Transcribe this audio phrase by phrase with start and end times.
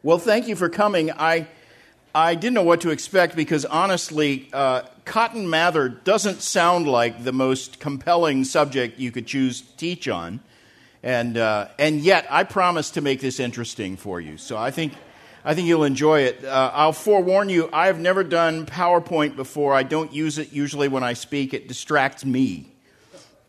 [0.00, 1.10] Well, thank you for coming.
[1.10, 1.48] I,
[2.14, 7.32] I didn't know what to expect because honestly, uh, Cotton Mather doesn't sound like the
[7.32, 10.38] most compelling subject you could choose to teach on.
[11.02, 14.36] And, uh, and yet, I promise to make this interesting for you.
[14.36, 14.92] So I think,
[15.44, 16.44] I think you'll enjoy it.
[16.44, 19.74] Uh, I'll forewarn you, I have never done PowerPoint before.
[19.74, 22.72] I don't use it usually when I speak, it distracts me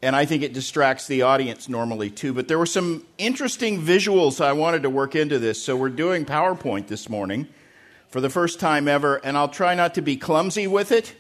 [0.02, 2.34] and I think it distracts the audience normally too.
[2.34, 6.26] But there were some interesting visuals I wanted to work into this, so we're doing
[6.26, 7.48] PowerPoint this morning
[8.10, 11.16] for the first time ever, and I'll try not to be clumsy with it.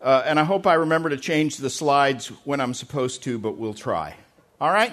[0.00, 3.56] Uh, and I hope I remember to change the slides when I'm supposed to, but
[3.56, 4.16] we'll try.
[4.60, 4.92] All right?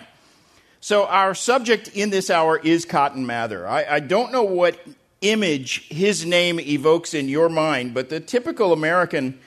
[0.79, 3.67] So, our subject in this hour is Cotton Mather.
[3.67, 4.79] I, I don't know what
[5.21, 9.39] image his name evokes in your mind, but the typical American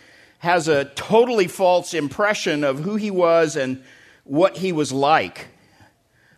[0.44, 3.82] has a totally false impression of who he was and
[4.24, 5.48] what he was like.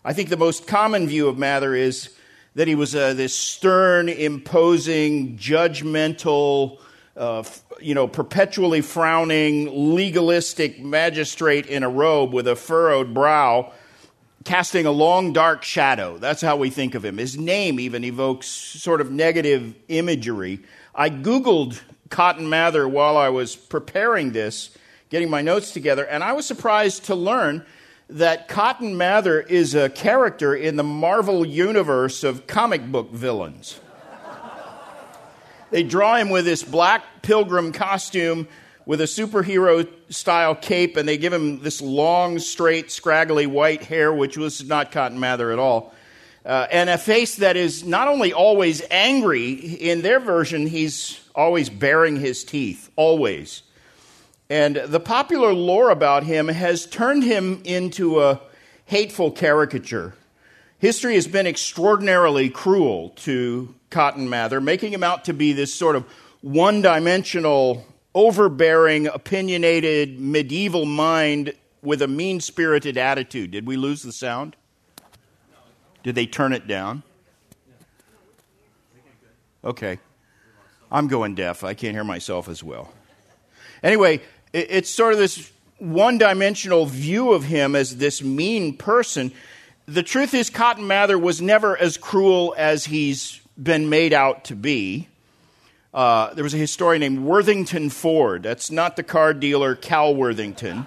[0.05, 2.11] I think the most common view of Mather is
[2.55, 6.79] that he was uh, this stern, imposing, judgmental,
[7.17, 7.43] uh,
[7.81, 13.73] you know, perpetually frowning, legalistic magistrate in a robe with a furrowed brow,
[14.45, 16.17] casting a long, dark shadow.
[16.17, 17.19] That's how we think of him.
[17.19, 20.61] His name even evokes sort of negative imagery.
[20.95, 24.77] I Googled Cotton Mather while I was preparing this,
[25.11, 27.65] getting my notes together, and I was surprised to learn
[28.09, 33.81] that Cotton Mather is a character in the Marvel universe of comic book villains.
[35.71, 38.47] they draw him with this black pilgrim costume
[38.85, 44.15] with a superhero style cape, and they give him this long, straight, scraggly white hair,
[44.15, 45.93] which was not Cotton Mather at all.
[46.45, 51.69] Uh, and a face that is not only always angry, in their version, he's always
[51.69, 53.63] baring his teeth, always.
[54.49, 58.41] And the popular lore about him has turned him into a
[58.87, 60.15] hateful caricature.
[60.79, 65.97] History has been extraordinarily cruel to Cotton Mather, making him out to be this sort
[65.97, 66.05] of
[66.43, 73.51] one dimensional, overbearing, opinionated, medieval mind with a mean spirited attitude.
[73.51, 74.57] Did we lose the sound?
[76.03, 77.03] Did they turn it down?
[79.65, 79.99] Okay.
[80.97, 81.63] I'm going deaf.
[81.63, 82.91] I can't hear myself as well.
[83.83, 84.23] Anyway,
[84.55, 89.31] it's sort of this one dimensional view of him as this mean person.
[89.85, 94.57] The truth is, Cotton Mather was never as cruel as he's been made out to
[94.57, 95.09] be.
[95.93, 98.43] Uh, there was a historian named Worthington Ford.
[98.43, 100.87] That's not the car dealer Cal Worthington.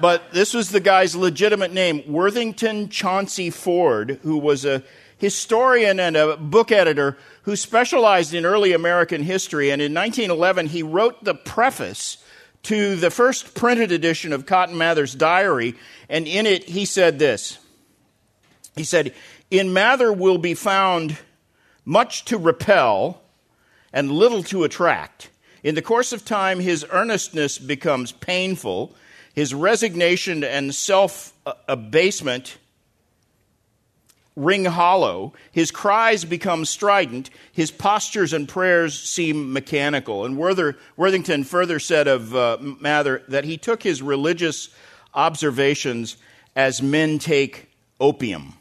[0.00, 4.84] But this was the guy's legitimate name, Worthington Chauncey Ford, who was a
[5.22, 9.70] historian and a book editor who specialized in early American history.
[9.70, 12.18] And in 1911, he wrote the preface
[12.64, 15.76] to the first printed edition of Cotton Mather's diary.
[16.08, 17.58] And in it, he said this
[18.74, 19.14] He said,
[19.48, 21.16] In Mather will be found
[21.84, 23.22] much to repel
[23.92, 25.30] and little to attract.
[25.62, 28.92] In the course of time, his earnestness becomes painful,
[29.34, 31.32] his resignation and self
[31.68, 32.58] abasement
[34.36, 40.24] ring hollow, his cries become strident, his postures and prayers seem mechanical.
[40.24, 44.68] And Worthington further said of uh, Mather that he took his religious
[45.14, 46.16] observations
[46.56, 48.54] as men take opium.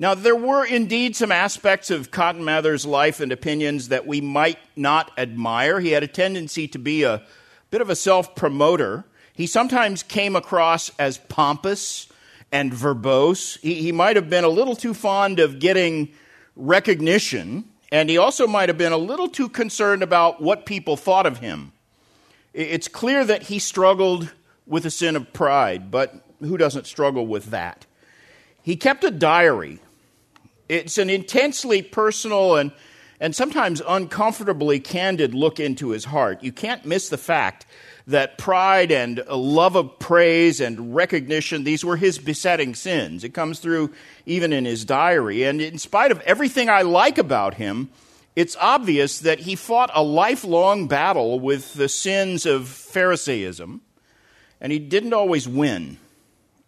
[0.00, 4.58] Now, there were indeed some aspects of Cotton Mather's life and opinions that we might
[4.76, 5.80] not admire.
[5.80, 7.22] He had a tendency to be a
[7.70, 9.04] bit of a self promoter.
[9.32, 12.06] He sometimes came across as pompous
[12.52, 13.58] and verbose.
[13.60, 16.10] He, he might have been a little too fond of getting
[16.56, 21.26] recognition, and he also might have been a little too concerned about what people thought
[21.26, 21.72] of him.
[22.54, 24.32] It's clear that he struggled
[24.66, 27.86] with a sin of pride, but who doesn't struggle with that?
[28.62, 29.80] He kept a diary.
[30.68, 32.72] It's an intensely personal and,
[33.20, 36.42] and sometimes uncomfortably candid look into his heart.
[36.42, 37.66] You can't miss the fact
[38.08, 43.22] that pride and love of praise and recognition, these were his besetting sins.
[43.22, 43.92] It comes through
[44.24, 45.44] even in his diary.
[45.44, 47.90] And in spite of everything I like about him,
[48.34, 53.80] it's obvious that he fought a lifelong battle with the sins of Pharisaism,
[54.60, 55.98] and he didn't always win.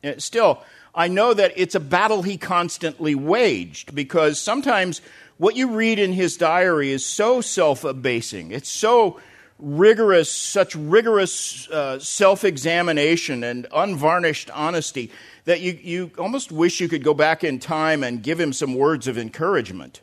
[0.05, 0.63] Uh, still,
[0.95, 5.01] I know that it's a battle he constantly waged because sometimes
[5.39, 8.51] what you read in his diary is so self abasing.
[8.51, 9.21] It's so
[9.61, 15.11] rigorous, such rigorous uh, self examination and unvarnished honesty
[15.45, 18.75] that you, you almost wish you could go back in time and give him some
[18.75, 20.01] words of encouragement.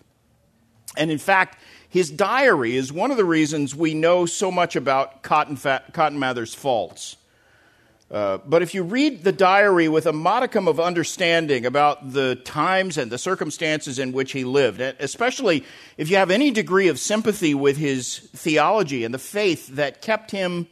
[0.96, 1.60] And in fact,
[1.90, 6.20] his diary is one of the reasons we know so much about Cotton, Fa- Cotton
[6.20, 7.18] Mather's faults.
[8.10, 12.98] Uh, but if you read the diary with a modicum of understanding about the times
[12.98, 15.66] and the circumstances in which he lived, especially
[15.98, 20.32] if you have any degree of sympathy with his theology and the faith that kept
[20.32, 20.68] him,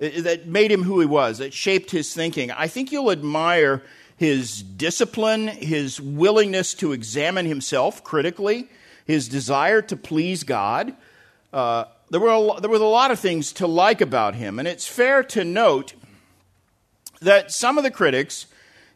[0.00, 3.82] uh, that made him who he was, that shaped his thinking, I think you'll admire
[4.16, 8.68] his discipline, his willingness to examine himself critically,
[9.06, 10.94] his desire to please God.
[11.52, 14.68] Uh, there, were a, there were a lot of things to like about him, and
[14.68, 15.94] it's fair to note
[17.20, 18.46] that some of the critics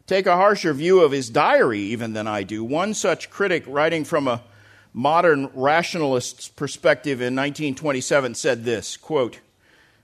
[0.07, 2.63] take a harsher view of his diary even than I do.
[2.63, 4.41] One such critic, writing from a
[4.93, 9.39] modern rationalist's perspective in 1927, said this quote,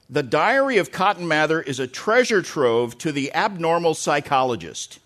[0.10, 5.00] The diary of Cotton Mather is a treasure trove to the abnormal psychologist.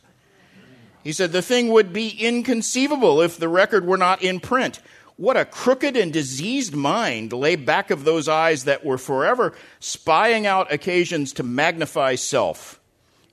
[1.04, 4.82] He said the thing would be inconceivable if the record were not in print.
[5.18, 10.46] What a crooked and diseased mind lay back of those eyes that were forever spying
[10.46, 12.82] out occasions to magnify self.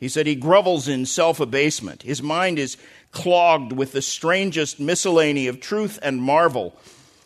[0.02, 2.02] He said he grovels in self abasement.
[2.02, 2.76] His mind is
[3.12, 6.74] clogged with the strangest miscellany of truth and marvel.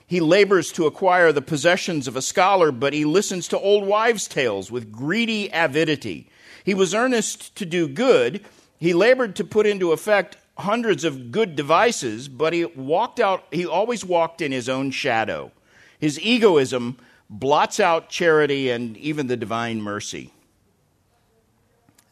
[0.06, 4.28] He labors to acquire the possessions of a scholar, but he listens to old wives'
[4.28, 6.28] tales with greedy avidity.
[6.64, 8.44] He was earnest to do good.
[8.78, 13.64] He labored to put into effect hundreds of good devices, but he walked out, he
[13.64, 15.50] always walked in his own shadow.
[15.98, 16.98] His egoism
[17.30, 20.30] blots out charity and even the divine mercy.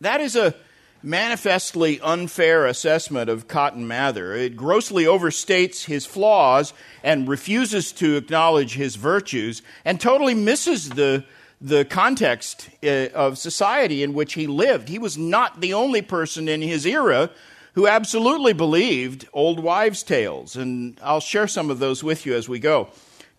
[0.01, 0.55] That is a
[1.03, 4.35] manifestly unfair assessment of Cotton Mather.
[4.35, 11.25] It grossly overstates his flaws and refuses to acknowledge his virtues and totally misses the,
[11.61, 14.89] the context uh, of society in which he lived.
[14.89, 17.31] He was not the only person in his era
[17.75, 22.49] who absolutely believed old wives' tales, and I'll share some of those with you as
[22.49, 22.89] we go.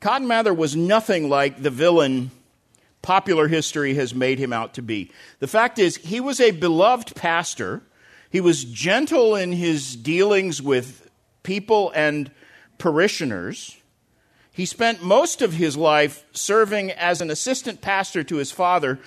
[0.01, 2.31] Cotton Mather was nothing like the villain
[3.05, 5.11] popular history has made him out to be.
[5.37, 7.83] The fact is, he was a beloved pastor.
[8.31, 11.07] He was gentle in his dealings with
[11.43, 12.31] people and
[12.79, 13.77] parishioners.
[14.51, 18.99] He spent most of his life serving as an assistant pastor to his father,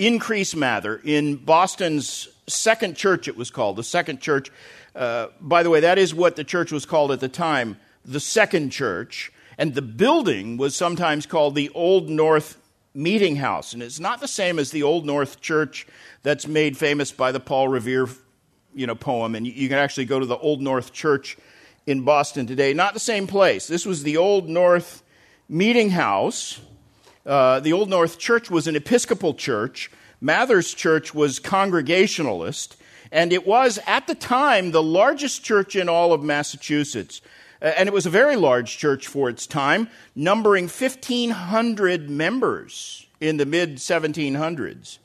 [0.00, 4.50] Increase Mather, in Boston's second church, it was called, the second church.
[4.96, 8.18] Uh, by the way, that is what the church was called at the time, the
[8.18, 9.30] second church.
[9.56, 12.58] And the building was sometimes called the Old North
[12.94, 13.72] meeting house.
[13.72, 15.86] And it's not the same as the Old North Church
[16.22, 18.08] that's made famous by the Paul Revere
[18.74, 19.34] you know, poem.
[19.34, 21.36] And you can actually go to the Old North Church
[21.86, 22.72] in Boston today.
[22.72, 23.66] Not the same place.
[23.66, 25.02] This was the Old North
[25.48, 26.60] Meeting House.
[27.26, 29.90] Uh, the Old North Church was an Episcopal church.
[30.20, 32.76] Mather's church was Congregationalist.
[33.12, 37.20] And it was, at the time, the largest church in all of Massachusetts.
[37.64, 43.38] Uh, and it was a very large church for its time, numbering 1,500 members in
[43.38, 44.98] the mid 1700s.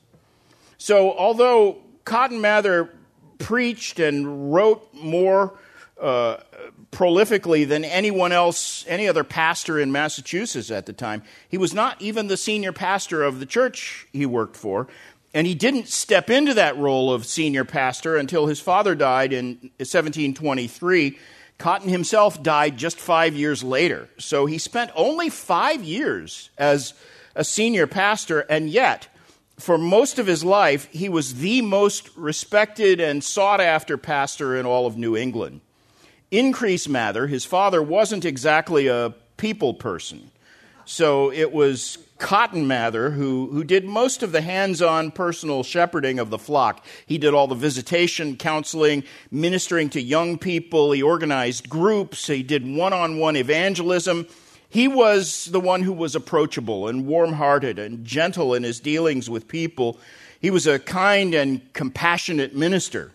[0.78, 2.94] So, although Cotton Mather
[3.38, 5.58] preached and wrote more
[6.02, 6.38] uh,
[6.92, 12.02] prolifically than anyone else, any other pastor in Massachusetts at the time, he was not
[12.02, 14.88] even the senior pastor of the church he worked for.
[15.34, 19.72] And he didn't step into that role of senior pastor until his father died in
[19.78, 21.18] 1723
[21.60, 24.10] Cotton himself died just five years later.
[24.18, 26.94] So he spent only five years as
[27.36, 29.10] a senior pastor, and yet,
[29.58, 34.66] for most of his life, he was the most respected and sought after pastor in
[34.66, 35.60] all of New England.
[36.32, 40.32] Increase Mather, his father, wasn't exactly a people person.
[40.86, 46.20] So it was Cotton Mather, who, who did most of the hands on personal shepherding
[46.20, 46.86] of the flock.
[47.06, 50.92] He did all the visitation, counseling, ministering to young people.
[50.92, 52.28] He organized groups.
[52.28, 54.28] He did one on one evangelism.
[54.68, 59.30] He was the one who was approachable and warm hearted and gentle in his dealings
[59.30, 59.98] with people.
[60.42, 63.14] He was a kind and compassionate minister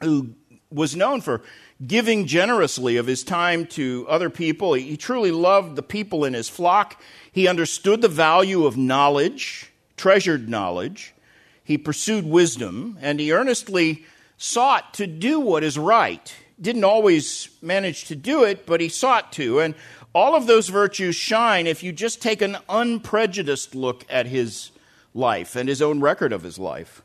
[0.00, 0.30] who
[0.70, 1.42] was known for
[1.84, 4.74] giving generously of his time to other people.
[4.74, 7.02] He truly loved the people in his flock.
[7.30, 11.14] He understood the value of knowledge, treasured knowledge.
[11.62, 14.06] He pursued wisdom, and he earnestly
[14.38, 16.34] sought to do what is right.
[16.60, 19.60] Didn't always manage to do it, but he sought to.
[19.60, 19.74] And
[20.14, 24.70] all of those virtues shine if you just take an unprejudiced look at his
[25.12, 27.02] life and his own record of his life.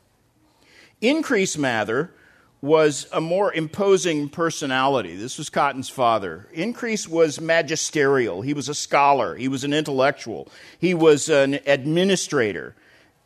[1.02, 2.14] Increase Mather
[2.62, 5.16] was a more imposing personality.
[5.16, 6.46] This was Cotton's father.
[6.52, 8.40] Increase was magisterial.
[8.40, 9.34] He was a scholar.
[9.34, 10.48] He was an intellectual.
[10.78, 12.76] He was an administrator.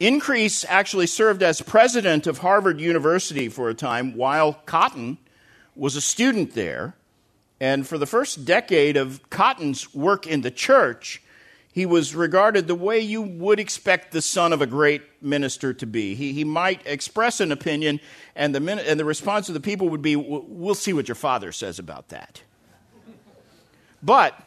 [0.01, 5.19] Increase actually served as president of Harvard University for a time while Cotton
[5.75, 6.95] was a student there.
[7.61, 11.23] And for the first decade of Cotton's work in the church,
[11.77, 15.85] he was regarded the way you would expect the son of a great minister to
[15.85, 16.15] be.
[16.15, 18.01] He, he might express an opinion,
[18.35, 21.53] and the, and the response of the people would be, We'll see what your father
[21.53, 22.41] says about that.
[24.03, 24.43] But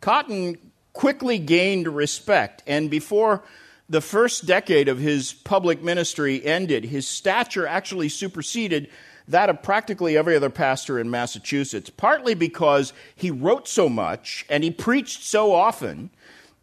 [0.00, 0.56] Cotton
[0.92, 3.42] quickly gained respect, and before
[3.88, 8.88] the first decade of his public ministry ended, his stature actually superseded
[9.28, 14.64] that of practically every other pastor in Massachusetts, partly because he wrote so much and
[14.64, 16.10] he preached so often.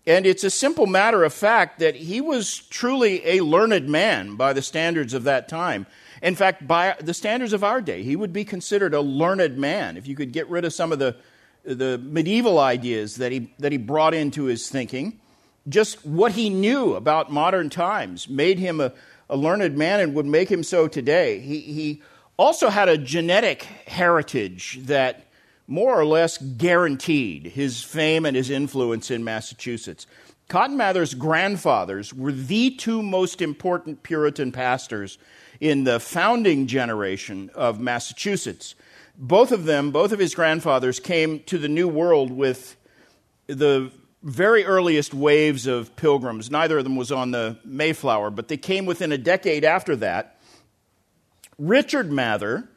[0.08, 4.54] And it's a simple matter of fact that he was truly a learned man by
[4.54, 5.86] the standards of that time.
[6.22, 9.98] In fact, by the standards of our day, he would be considered a learned man
[9.98, 11.16] if you could get rid of some of the,
[11.64, 15.20] the medieval ideas that he, that he brought into his thinking.
[15.68, 18.94] Just what he knew about modern times made him a,
[19.30, 21.40] a learned man and would make him so today.
[21.40, 22.02] He, he
[22.38, 25.27] also had a genetic heritage that
[25.68, 30.06] more or less guaranteed his fame and his influence in Massachusetts.
[30.48, 35.18] Cotton Mather's grandfathers were the two most important Puritan pastors
[35.60, 38.75] in the founding generation of Massachusetts.
[39.18, 42.75] Both of them, both of his grandfathers, came to the New World with
[43.48, 46.51] the very earliest waves of pilgrims.
[46.51, 50.35] Neither of them was on the Mayflower, but they came within a decade after that.
[51.58, 52.68] Richard Mather,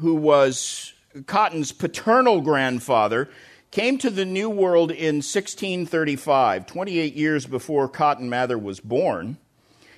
[0.00, 0.92] who was
[1.26, 3.28] Cotton's paternal grandfather,
[3.70, 9.36] came to the New World in 1635, 28 years before Cotton Mather was born.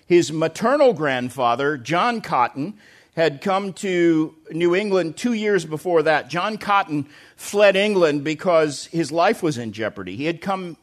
[0.07, 2.75] His maternal grandfather, John Cotton,
[3.17, 6.29] had come to New England two years before that.
[6.29, 10.17] John Cotton fled England because his life was in jeopardy.
[10.17, 10.77] He had come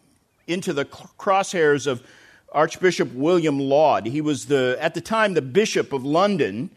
[0.47, 2.03] into the crosshairs of
[2.51, 4.07] Archbishop William Laud.
[4.07, 6.71] He was the, at the time the Bishop of London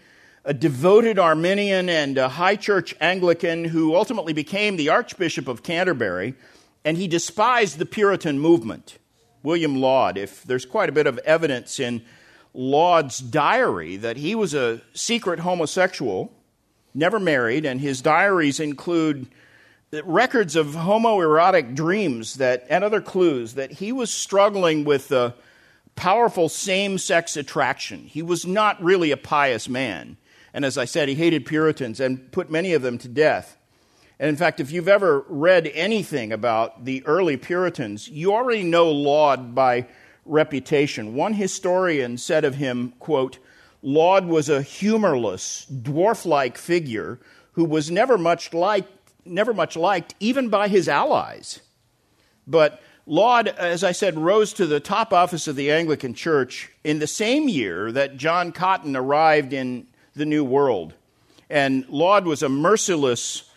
[0.46, 6.34] a devoted Arminian and a high church Anglican who ultimately became the Archbishop of Canterbury,
[6.84, 8.98] and he despised the Puritan movement.
[9.42, 12.00] William Laud, if there's quite a bit of evidence in
[12.54, 16.32] Laud's diary that he was a secret homosexual,
[16.94, 19.26] never married, and his diaries include
[20.04, 25.34] records of homoerotic dreams that, and other clues that he was struggling with a
[25.96, 28.04] powerful same sex attraction.
[28.04, 30.16] He was not really a pious man.
[30.56, 33.58] And as I said, he hated Puritans and put many of them to death.
[34.18, 38.90] And in fact, if you've ever read anything about the early Puritans, you already know
[38.90, 39.86] Laud by
[40.24, 41.14] reputation.
[41.14, 43.38] One historian said of him, quote,
[43.82, 47.20] Laud was a humorless, dwarf-like figure
[47.52, 51.60] who was never much liked, never much liked even by his allies.
[52.46, 56.98] But Laud, as I said, rose to the top office of the Anglican Church in
[56.98, 60.94] the same year that John Cotton arrived in the New World.
[61.48, 63.48] And Laud was a merciless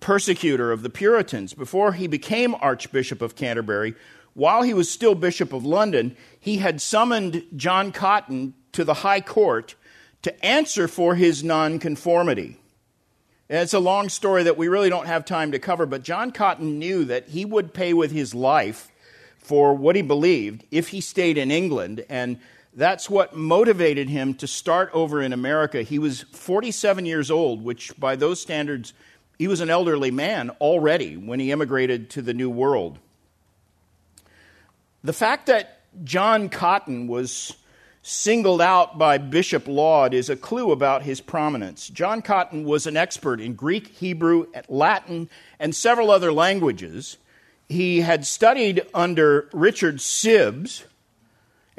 [0.00, 1.54] persecutor of the Puritans.
[1.54, 3.94] Before he became Archbishop of Canterbury,
[4.34, 9.20] while he was still Bishop of London, he had summoned John Cotton to the High
[9.20, 9.74] Court
[10.22, 12.56] to answer for his nonconformity.
[13.48, 16.30] And it's a long story that we really don't have time to cover, but John
[16.30, 18.92] Cotton knew that he would pay with his life
[19.38, 22.04] for what he believed if he stayed in England.
[22.08, 22.38] And
[22.74, 25.82] that's what motivated him to start over in America.
[25.82, 28.92] He was 47 years old, which by those standards,
[29.38, 32.98] he was an elderly man already when he immigrated to the New World.
[35.02, 37.56] The fact that John Cotton was
[38.02, 41.88] singled out by Bishop Laud is a clue about his prominence.
[41.88, 47.18] John Cotton was an expert in Greek, Hebrew, Latin, and several other languages.
[47.68, 50.84] He had studied under Richard Sibbes,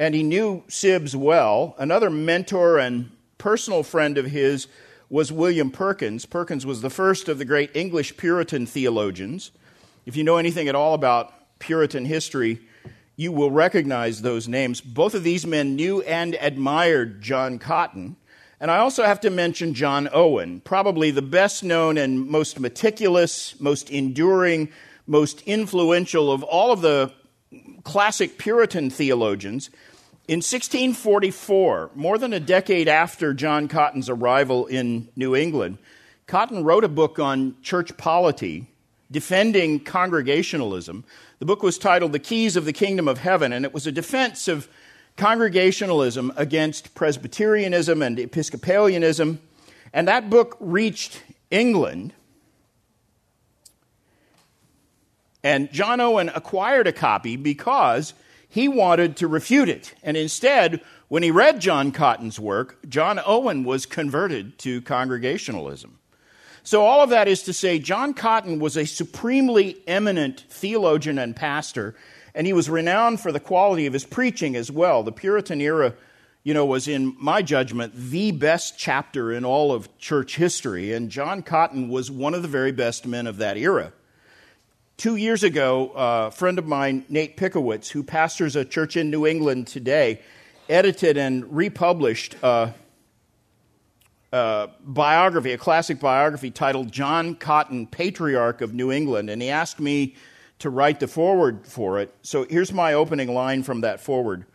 [0.01, 1.75] and he knew Sibbes well.
[1.77, 4.67] Another mentor and personal friend of his
[5.11, 6.25] was William Perkins.
[6.25, 9.51] Perkins was the first of the great English Puritan theologians.
[10.07, 12.61] If you know anything at all about Puritan history,
[13.15, 14.81] you will recognize those names.
[14.81, 18.15] Both of these men knew and admired John Cotton.
[18.59, 23.53] And I also have to mention John Owen, probably the best known and most meticulous,
[23.61, 24.69] most enduring,
[25.05, 27.13] most influential of all of the
[27.83, 29.69] classic Puritan theologians.
[30.27, 35.79] In 1644, more than a decade after John Cotton's arrival in New England,
[36.27, 38.67] Cotton wrote a book on church polity,
[39.09, 41.03] defending Congregationalism.
[41.39, 43.91] The book was titled The Keys of the Kingdom of Heaven, and it was a
[43.91, 44.69] defense of
[45.17, 49.39] Congregationalism against Presbyterianism and Episcopalianism.
[49.91, 52.13] And that book reached England.
[55.43, 58.13] And John Owen acquired a copy because
[58.51, 59.95] he wanted to refute it.
[60.03, 65.97] And instead, when he read John Cotton's work, John Owen was converted to Congregationalism.
[66.61, 71.33] So, all of that is to say, John Cotton was a supremely eminent theologian and
[71.33, 71.95] pastor,
[72.35, 75.01] and he was renowned for the quality of his preaching as well.
[75.01, 75.93] The Puritan era,
[76.43, 81.09] you know, was, in my judgment, the best chapter in all of church history, and
[81.09, 83.93] John Cotton was one of the very best men of that era.
[85.01, 89.25] Two years ago, a friend of mine, Nate Pickowicz, who pastors a church in New
[89.25, 90.21] England today,
[90.69, 92.75] edited and republished a,
[94.31, 99.31] a, biography, a classic biography titled John Cotton, Patriarch of New England.
[99.31, 100.13] And he asked me
[100.59, 102.13] to write the foreword for it.
[102.21, 104.45] So here's my opening line from that foreword.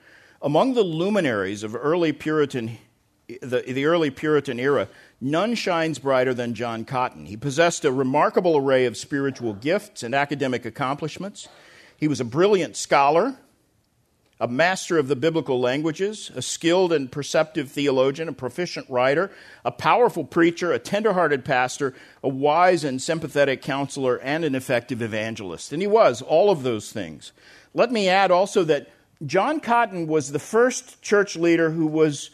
[0.41, 2.79] Among the luminaries of early Puritan,
[3.27, 4.87] the, the early Puritan era,
[5.21, 7.27] None shines brighter than John Cotton.
[7.27, 11.49] He possessed a remarkable array of spiritual gifts and academic accomplishments.
[11.97, 13.37] He was a brilliant scholar,
[14.39, 19.31] a master of the biblical languages, a skilled and perceptive theologian, a proficient writer,
[19.65, 25.73] a powerful preacher, a tender-hearted pastor, a wise and sympathetic counselor, and an effective evangelist.
[25.73, 27.33] And he was all of those things.
[27.73, 28.91] Let me add also that
[29.25, 32.29] John Cotton was the first church leader who was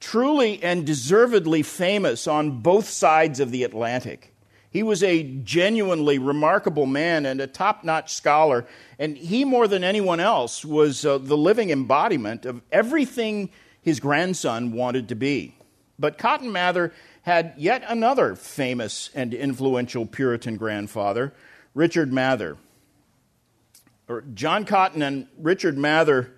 [0.00, 4.34] truly and deservedly famous on both sides of the Atlantic.
[4.70, 8.66] He was a genuinely remarkable man and a top notch scholar,
[8.98, 14.72] and he, more than anyone else, was uh, the living embodiment of everything his grandson
[14.72, 15.54] wanted to be.
[15.96, 21.32] But Cotton Mather had yet another famous and influential Puritan grandfather,
[21.72, 22.56] Richard Mather.
[24.34, 26.33] John Cotton and Richard Mather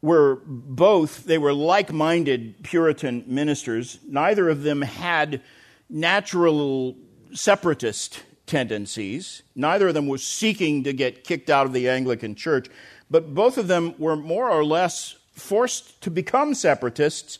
[0.00, 3.98] were both, they were like minded Puritan ministers.
[4.06, 5.42] Neither of them had
[5.90, 6.96] natural
[7.32, 9.42] separatist tendencies.
[9.54, 12.68] Neither of them was seeking to get kicked out of the Anglican Church,
[13.10, 17.38] but both of them were more or less forced to become separatists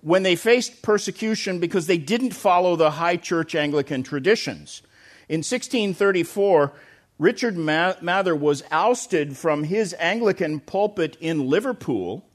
[0.00, 4.82] when they faced persecution because they didn't follow the high church Anglican traditions.
[5.28, 6.72] In 1634,
[7.18, 12.26] Richard Mather was ousted from his Anglican pulpit in Liverpool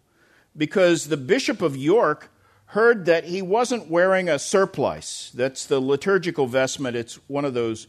[0.58, 2.30] because the Bishop of York
[2.68, 5.32] heard that he wasn't wearing a surplice.
[5.36, 6.96] That's the liturgical vestment.
[6.96, 7.88] It's one of those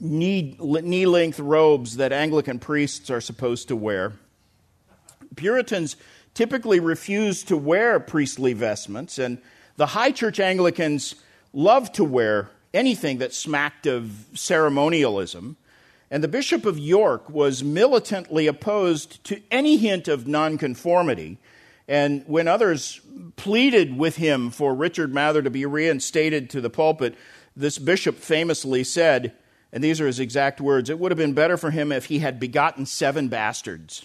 [0.00, 4.14] knee, length robes that Anglican priests are supposed to wear.
[5.36, 5.96] Puritans
[6.34, 9.38] typically refused to wear priestly vestments, and
[9.76, 11.14] the high church Anglicans
[11.52, 15.56] loved to wear anything that smacked of ceremonialism.
[16.10, 21.38] And the Bishop of York was militantly opposed to any hint of nonconformity.
[21.86, 23.00] And when others
[23.36, 27.14] pleaded with him for Richard Mather to be reinstated to the pulpit,
[27.56, 29.34] this bishop famously said,
[29.72, 32.20] and these are his exact words, it would have been better for him if he
[32.20, 34.04] had begotten seven bastards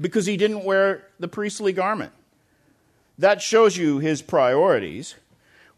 [0.00, 2.12] because he didn't wear the priestly garment.
[3.18, 5.14] That shows you his priorities.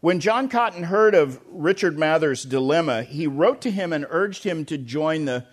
[0.03, 4.65] When John Cotton heard of Richard Mather's dilemma, he wrote to him and urged him
[4.65, 5.45] to join the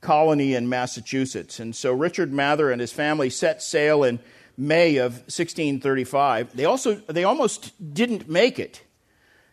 [0.00, 1.60] colony in Massachusetts.
[1.60, 4.18] And so Richard Mather and his family set sail in
[4.56, 6.56] May of 1635.
[6.56, 8.82] They also they almost didn't make it.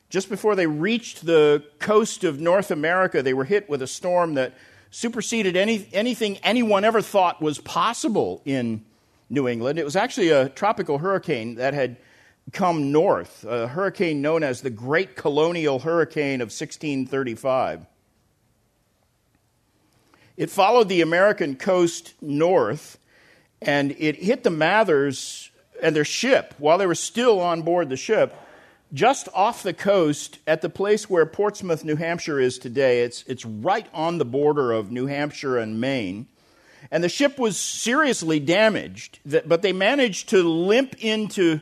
[0.10, 4.36] Just before they reached the coast of North America, they were hit with a storm
[4.36, 4.54] that
[4.90, 8.86] superseded any, anything anyone ever thought was possible in
[9.30, 9.80] New England.
[9.80, 11.98] It was actually a tropical hurricane that had
[12.52, 17.86] come north, a hurricane known as the Great Colonial Hurricane of 1635.
[20.38, 22.98] It followed the American coast north
[23.62, 25.50] and it hit the Mathers
[25.82, 28.36] and their ship while they were still on board the ship
[28.94, 33.02] just off the coast at the place where Portsmouth, New Hampshire is today.
[33.02, 36.28] It's, it's right on the border of New Hampshire and Maine.
[36.92, 41.60] And the ship was seriously damaged, but they managed to limp into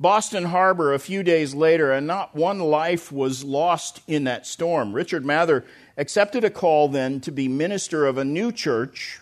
[0.00, 4.94] Boston Harbor a few days later, and not one life was lost in that storm.
[4.94, 5.62] Richard Mather
[5.98, 9.20] accepted a call then to be minister of a new church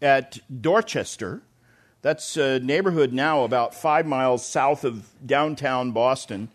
[0.00, 1.42] at Dorchester.
[2.00, 6.48] That's a neighborhood now about five miles south of downtown Boston.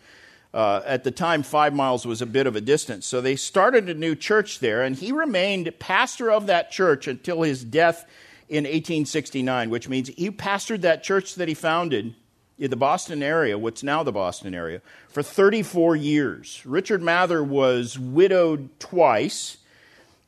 [0.51, 3.05] Uh, at the time, five miles was a bit of a distance.
[3.05, 7.43] So they started a new church there, and he remained pastor of that church until
[7.43, 8.07] his death
[8.47, 12.15] in 1869, which means he pastored that church that he founded
[12.59, 16.61] in the Boston area, what's now the Boston area, for 34 years.
[16.65, 19.57] Richard Mather was widowed twice.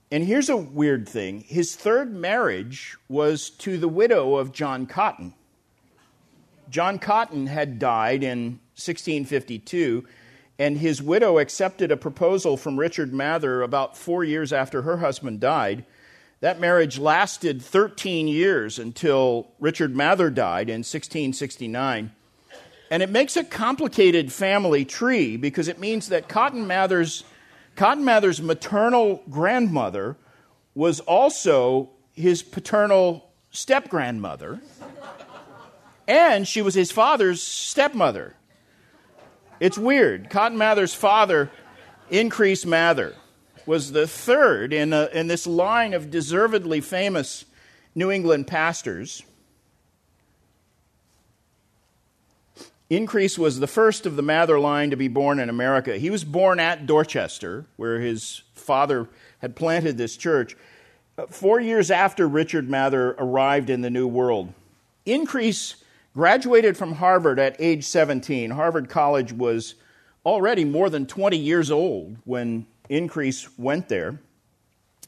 [0.10, 5.34] And here's a weird thing his third marriage was to the widow of John Cotton.
[6.70, 10.08] John Cotton had died in 1652,
[10.58, 15.41] and his widow accepted a proposal from Richard Mather about four years after her husband
[15.41, 15.86] died.
[16.39, 22.12] That marriage lasted 13 years until Richard Mather died in 1669.
[22.91, 27.23] And it makes a complicated family tree because it means that Cotton Mather's
[27.77, 30.17] Cotton Mather's maternal grandmother
[30.75, 34.62] was also his paternal step grandmother,
[36.06, 38.36] and she was his father's stepmother.
[39.62, 40.30] It's weird.
[40.30, 41.49] Cotton Mather's father,
[42.10, 43.15] Increase Mather,
[43.65, 47.45] was the third in, a, in this line of deservedly famous
[47.95, 49.23] New England pastors.
[52.91, 55.97] Increase was the first of the Mather line to be born in America.
[55.97, 59.08] He was born at Dorchester, where his father
[59.39, 60.58] had planted this church,
[61.17, 64.54] uh, four years after Richard Mather arrived in the New World.
[65.06, 65.75] Increase
[66.13, 68.49] graduated from Harvard at age 17.
[68.49, 69.75] Harvard College was
[70.25, 74.19] already more than 20 years old when Increase went there.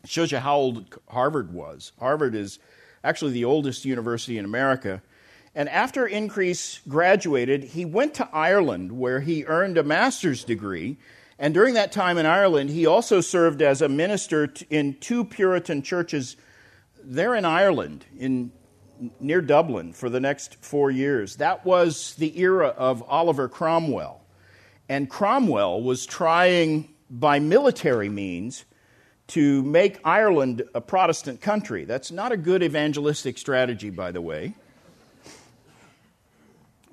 [0.06, 1.92] It shows you how old Harvard was.
[2.00, 2.60] Harvard is
[3.04, 5.02] actually the oldest university in America.
[5.56, 10.98] And after Increase graduated, he went to Ireland where he earned a master's degree.
[11.38, 15.84] And during that time in Ireland, he also served as a minister in two Puritan
[15.84, 16.38] churches
[17.04, 18.52] there in Ireland, in,
[19.20, 21.36] near Dublin, for the next four years.
[21.36, 24.22] That was the era of Oliver Cromwell.
[24.90, 28.66] And Cromwell was trying, by military means,
[29.28, 31.86] to make Ireland a Protestant country.
[31.86, 34.56] That's not a good evangelistic strategy, by the way.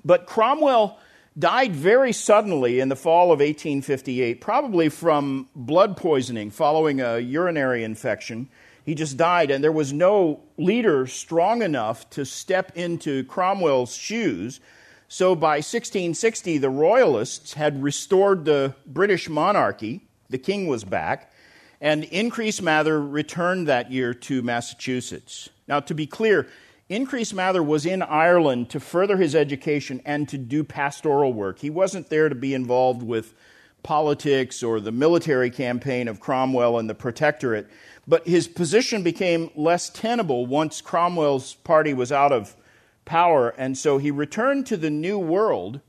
[0.03, 0.99] But Cromwell
[1.37, 7.83] died very suddenly in the fall of 1858, probably from blood poisoning following a urinary
[7.83, 8.49] infection.
[8.83, 14.59] He just died, and there was no leader strong enough to step into Cromwell's shoes.
[15.07, 20.01] So by 1660, the Royalists had restored the British monarchy.
[20.29, 21.31] The king was back.
[21.79, 25.49] And Increase Mather returned that year to Massachusetts.
[25.67, 26.47] Now, to be clear,
[26.91, 31.59] Increase Mather was in Ireland to further his education and to do pastoral work.
[31.59, 33.33] He wasn't there to be involved with
[33.81, 37.69] politics or the military campaign of Cromwell and the Protectorate,
[38.05, 42.57] but his position became less tenable once Cromwell's party was out of
[43.05, 45.79] power, and so he returned to the New World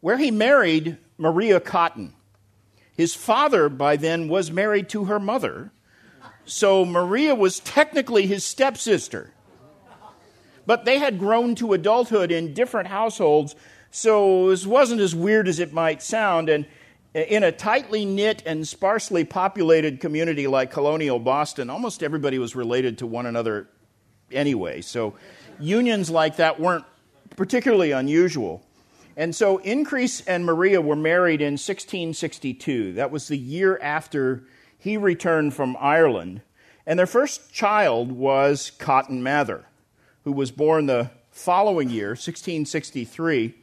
[0.00, 2.14] where he married Maria Cotton.
[2.96, 5.70] His father, by then, was married to her mother,
[6.44, 9.34] so Maria was technically his stepsister.
[10.68, 13.56] But they had grown to adulthood in different households,
[13.90, 16.50] so it wasn't as weird as it might sound.
[16.50, 16.66] And
[17.14, 22.98] in a tightly knit and sparsely populated community like colonial Boston, almost everybody was related
[22.98, 23.66] to one another
[24.30, 24.82] anyway.
[24.82, 25.14] So
[25.58, 26.84] unions like that weren't
[27.34, 28.62] particularly unusual.
[29.16, 32.92] And so Increase and Maria were married in 1662.
[32.92, 34.44] That was the year after
[34.76, 36.42] he returned from Ireland.
[36.86, 39.64] And their first child was Cotton Mather
[40.28, 43.54] who was born the following year, 1663.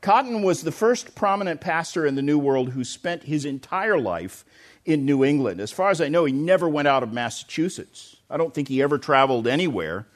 [0.00, 4.44] Cotton was the first prominent pastor in the New World who spent his entire life
[4.84, 5.60] in New England.
[5.60, 8.14] As far as I know, he never went out of Massachusetts.
[8.30, 10.06] I don't think he ever traveled anywhere.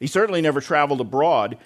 [0.00, 1.58] He certainly never traveled abroad.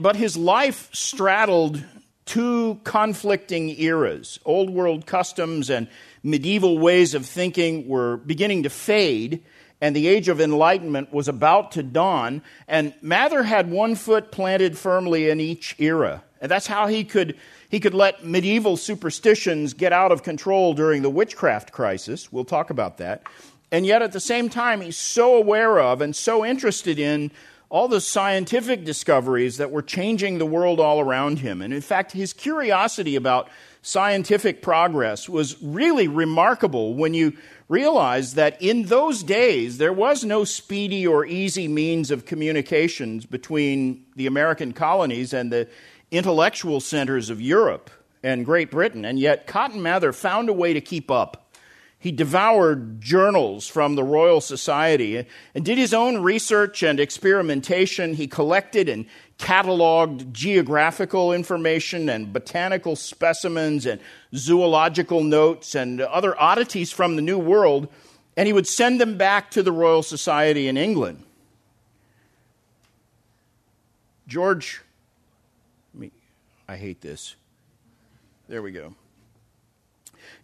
[0.00, 1.80] But his life straddled
[2.24, 4.40] two conflicting eras.
[4.44, 5.86] Old world customs and
[6.24, 9.44] medieval ways of thinking were beginning to fade,
[9.82, 12.40] and the age of enlightenment was about to dawn.
[12.68, 16.22] And Mather had one foot planted firmly in each era.
[16.40, 17.36] And that's how he could,
[17.68, 22.32] he could let medieval superstitions get out of control during the witchcraft crisis.
[22.32, 23.24] We'll talk about that.
[23.72, 27.32] And yet, at the same time, he's so aware of and so interested in
[27.68, 31.60] all the scientific discoveries that were changing the world all around him.
[31.60, 33.48] And in fact, his curiosity about
[33.80, 37.32] scientific progress was really remarkable when you
[37.72, 44.04] realize that in those days there was no speedy or easy means of communications between
[44.14, 45.66] the American colonies and the
[46.10, 47.90] intellectual centers of Europe
[48.22, 49.06] and Great Britain.
[49.06, 51.38] And yet Cotton Mather found a way to keep up.
[51.98, 58.14] He devoured journals from the Royal Society and did his own research and experimentation.
[58.14, 59.06] He collected and
[59.42, 64.00] cataloged geographical information and botanical specimens and
[64.34, 67.88] zoological notes and other oddities from the New World,
[68.36, 71.24] and he would send them back to the Royal Society in England.
[74.28, 74.80] George,
[76.68, 77.34] I hate this.
[78.48, 78.94] There we go.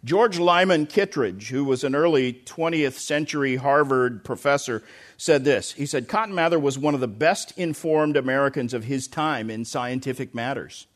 [0.03, 4.81] George Lyman Kittredge, who was an early 20th century Harvard professor,
[5.17, 5.73] said this.
[5.73, 9.65] He said, Cotton Mather was one of the best informed Americans of his time in
[9.65, 10.87] scientific matters.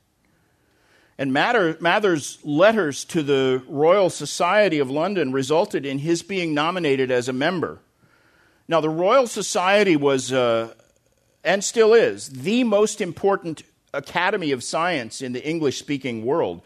[1.18, 7.30] And Mather's letters to the Royal Society of London resulted in his being nominated as
[7.30, 7.80] a member.
[8.68, 10.74] Now, the Royal Society was, uh,
[11.44, 13.64] and still is, the most important
[13.94, 16.62] academy of science in the English speaking world.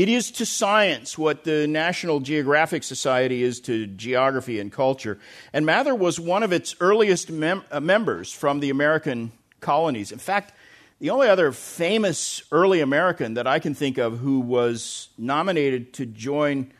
[0.00, 5.18] It is to science what the National Geographic Society is to geography and culture.
[5.52, 10.10] And Mather was one of its earliest mem- uh, members from the American colonies.
[10.10, 10.54] In fact,
[11.00, 16.06] the only other famous early American that I can think of who was nominated to
[16.06, 16.72] join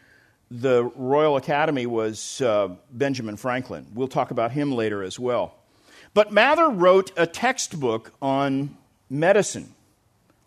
[0.50, 3.87] the Royal Academy was uh, Benjamin Franklin.
[3.92, 5.56] We'll talk about him later as well.
[6.14, 8.78] But Mather wrote a textbook on
[9.11, 9.74] medicine.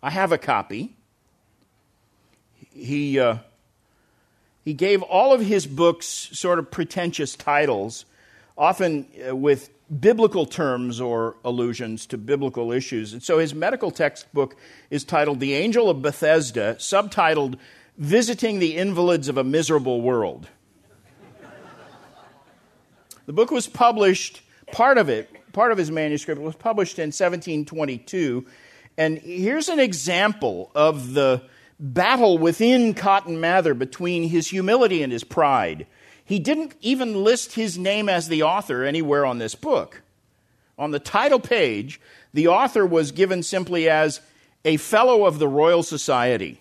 [0.02, 0.96] I have a copy
[2.74, 3.38] he, uh,
[4.64, 8.04] he gave all of his books sort of pretentious titles,
[8.56, 13.12] often uh, with biblical terms or allusions to biblical issues.
[13.12, 14.56] And so his medical textbook
[14.90, 17.58] is titled The Angel of Bethesda, subtitled
[17.98, 20.48] Visiting the Invalids of a Miserable World.
[23.26, 28.44] the book was published, part of it, part of his manuscript was published in 1722.
[28.96, 31.42] And here's an example of the
[31.84, 35.86] battle within Cotton Mather between his humility and his pride.
[36.24, 40.02] He didn't even list his name as the author anywhere on this book.
[40.78, 42.00] On the title page,
[42.32, 44.20] the author was given simply as
[44.64, 46.58] a fellow of the Royal Society.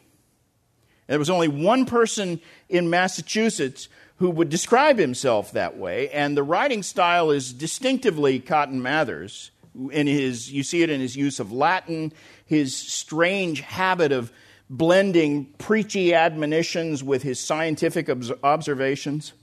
[1.07, 6.43] There was only one person in Massachusetts who would describe himself that way, and the
[6.43, 9.51] writing style is distinctively Cotton Mather's.
[9.91, 12.11] In his, you see it in his use of Latin,
[12.45, 14.31] his strange habit of
[14.77, 18.09] blending preachy admonitions with his scientific
[18.43, 19.33] observations.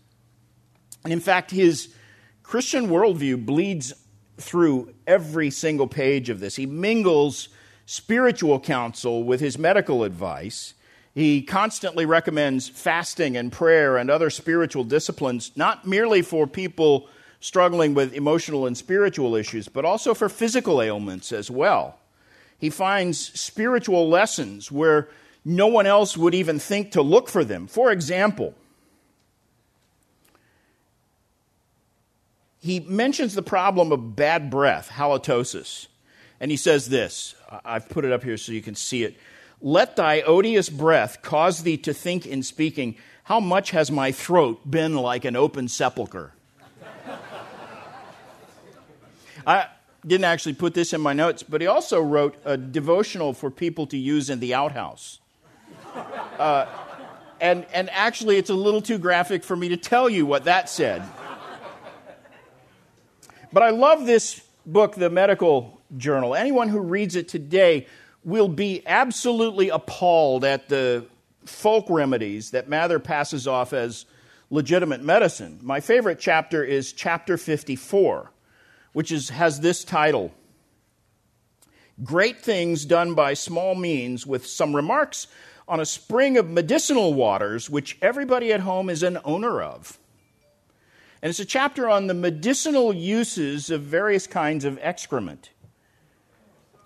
[1.05, 1.95] And in fact, his
[2.43, 3.93] Christian worldview bleeds
[4.39, 6.57] through every single page of this.
[6.57, 7.49] He mingles
[7.87, 10.75] spiritual counsel with his medical advice.
[11.15, 17.95] He constantly recommends fasting and prayer and other spiritual disciplines, not merely for people struggling
[17.95, 22.00] with emotional and spiritual issues, but also for physical ailments as well.
[22.61, 25.09] He finds spiritual lessons where
[25.45, 27.67] no one else would even think to look for them.
[27.67, 28.55] For example,
[32.61, 35.87] he mentions the problem of bad breath, halitosis.
[36.39, 39.17] And he says this I've put it up here so you can see it.
[39.63, 44.71] Let thy odious breath cause thee to think in speaking, How much has my throat
[44.71, 46.35] been like an open sepulchre?
[49.47, 49.69] I,
[50.07, 53.87] didn't actually put this in my notes, but he also wrote a devotional for people
[53.89, 55.21] to use in the outhouse.
[56.39, 56.67] Uh,
[57.41, 60.69] and, and actually, it's a little too graphic for me to tell you what that
[60.69, 61.03] said.
[63.53, 66.35] But I love this book, The Medical Journal.
[66.35, 67.87] Anyone who reads it today
[68.25, 71.07] will be absolutely appalled at the
[71.47, 74.05] folk remedies that Mather passes off as
[74.51, 75.59] legitimate medicine.
[75.63, 78.31] My favorite chapter is chapter 54
[78.93, 80.33] which is, has this title
[82.03, 85.27] Great Things Done by Small Means, with some remarks
[85.69, 89.99] on a spring of medicinal waters which everybody at home is an owner of.
[91.23, 95.51] And it's a chapter on the medicinal uses of various kinds of excrement.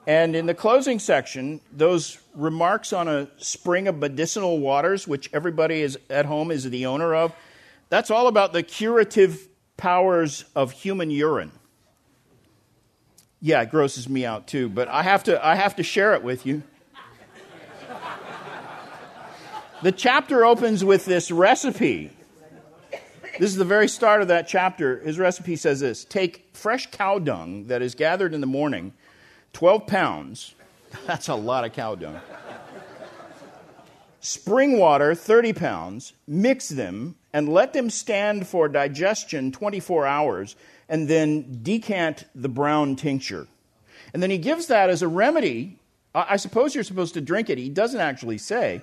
[0.07, 5.81] And in the closing section, those remarks on a spring of medicinal waters, which everybody
[5.81, 7.33] is at home is the owner of,
[7.89, 11.53] that's all about the curative powers of human urine
[13.45, 16.23] yeah, it grosses me out too, but I have to, I have to share it
[16.23, 16.63] with you.
[19.83, 22.11] the chapter opens with this recipe.
[23.39, 24.99] This is the very start of that chapter.
[25.01, 28.95] His recipe says this Take fresh cow dung that is gathered in the morning,
[29.53, 30.55] 12 pounds.
[31.07, 32.19] That's a lot of cow dung.
[34.25, 36.15] Spring water, 30 pounds.
[36.27, 40.57] Mix them and let them stand for digestion 24 hours
[40.89, 43.47] and then decant the brown tincture.
[44.15, 45.79] And then he gives that as a remedy.
[46.15, 47.59] I suppose you're supposed to drink it.
[47.59, 48.81] He doesn't actually say.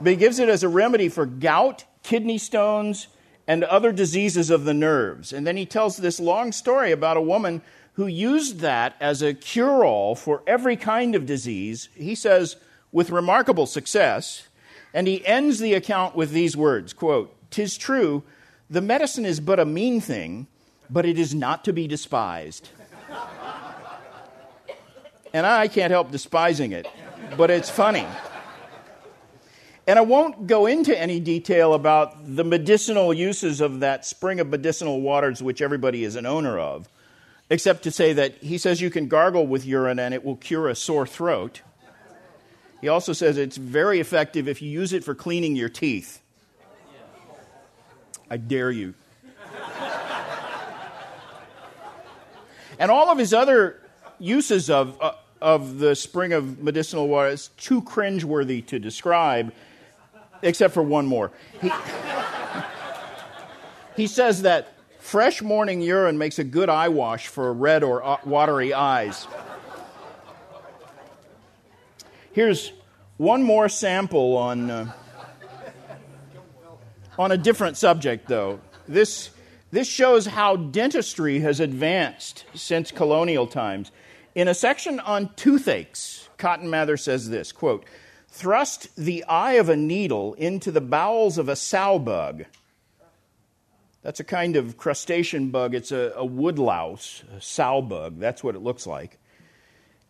[0.00, 3.06] But he gives it as a remedy for gout, kidney stones,
[3.46, 5.32] and other diseases of the nerves.
[5.32, 9.32] And then he tells this long story about a woman who used that as a
[9.32, 11.88] cure all for every kind of disease.
[11.94, 12.56] He says,
[12.92, 14.48] with remarkable success.
[14.92, 18.22] And he ends the account with these words quote, Tis true,
[18.68, 20.46] the medicine is but a mean thing,
[20.88, 22.68] but it is not to be despised.
[25.32, 26.86] and I can't help despising it,
[27.36, 28.06] but it's funny.
[29.86, 34.48] And I won't go into any detail about the medicinal uses of that spring of
[34.48, 36.88] medicinal waters, which everybody is an owner of,
[37.48, 40.68] except to say that he says you can gargle with urine and it will cure
[40.68, 41.62] a sore throat.
[42.80, 46.20] He also says it's very effective if you use it for cleaning your teeth.
[48.30, 48.94] I dare you.
[52.78, 53.80] And all of his other
[54.18, 55.12] uses of, uh,
[55.42, 59.52] of the spring of medicinal water is too cringeworthy to describe.
[60.42, 61.30] except for one more.
[61.60, 61.70] He,
[63.96, 68.16] he says that fresh morning urine makes a good eye wash for red or uh,
[68.24, 69.26] watery eyes.
[72.32, 72.72] Here's
[73.16, 74.92] one more sample on, uh,
[77.18, 78.60] on a different subject, though.
[78.86, 79.30] This,
[79.72, 83.90] this shows how dentistry has advanced since colonial times.
[84.36, 87.84] In a section on toothaches, Cotton Mather says this quote,
[88.28, 92.44] Thrust the eye of a needle into the bowels of a sow bug.
[94.02, 95.74] That's a kind of crustacean bug.
[95.74, 98.20] It's a, a woodlouse, a sow bug.
[98.20, 99.18] That's what it looks like.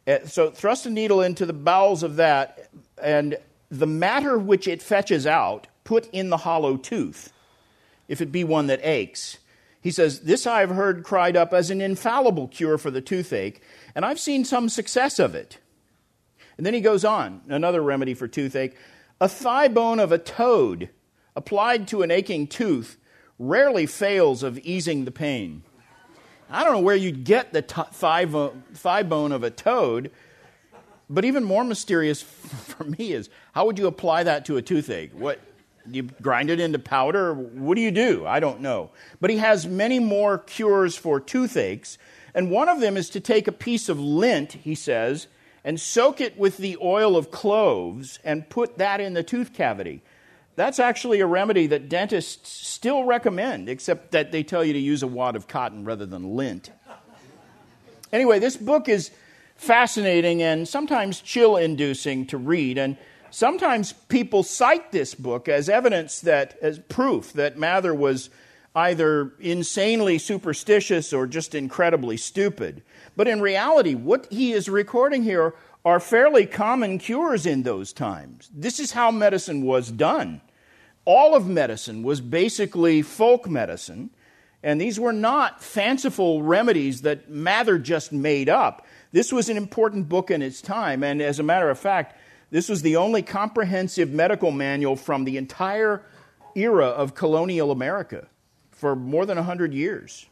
[0.06, 2.70] Uh, so thrust a needle into the bowels of that,
[3.02, 3.36] and
[3.70, 7.32] the matter which it fetches out, put in the hollow tooth,
[8.08, 9.38] if it be one that aches.
[9.80, 13.62] He says, This I have heard cried up as an infallible cure for the toothache,
[13.94, 15.58] and I've seen some success of it.
[16.56, 18.76] And then he goes on, another remedy for toothache.
[19.20, 20.90] A thigh bone of a toad
[21.34, 22.98] applied to an aching tooth
[23.38, 25.62] rarely fails of easing the pain.
[26.50, 30.10] I don't know where you'd get the t- thigh, vo- thigh bone of a toad,
[31.08, 35.12] but even more mysterious for me is how would you apply that to a toothache?
[35.12, 35.40] What
[35.90, 37.34] you grind it into powder?
[37.34, 38.26] What do you do?
[38.26, 38.90] I don't know.
[39.20, 41.98] But he has many more cures for toothaches,
[42.34, 45.26] and one of them is to take a piece of lint, he says,
[45.64, 50.02] and soak it with the oil of cloves and put that in the tooth cavity.
[50.56, 55.02] That's actually a remedy that dentists still recommend, except that they tell you to use
[55.02, 56.70] a wad of cotton rather than lint.
[58.12, 59.10] Anyway, this book is
[59.56, 62.96] fascinating and sometimes chill inducing to read, and
[63.30, 68.30] sometimes people cite this book as evidence that, as proof that Mather was
[68.74, 72.82] either insanely superstitious or just incredibly stupid.
[73.16, 78.50] But in reality, what he is recording here are fairly common cures in those times.
[78.54, 80.40] This is how medicine was done.
[81.04, 84.10] All of medicine was basically folk medicine,
[84.62, 88.86] and these were not fanciful remedies that Mather just made up.
[89.12, 92.18] This was an important book in its time, and as a matter of fact,
[92.50, 96.02] this was the only comprehensive medical manual from the entire
[96.54, 98.26] era of colonial America
[98.70, 100.26] for more than 100 years.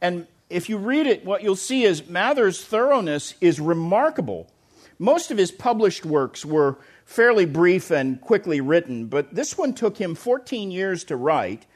[0.00, 4.50] And if you read it, what you'll see is Mather's thoroughness is remarkable.
[4.98, 9.98] Most of his published works were fairly brief and quickly written, but this one took
[9.98, 11.66] him 14 years to write.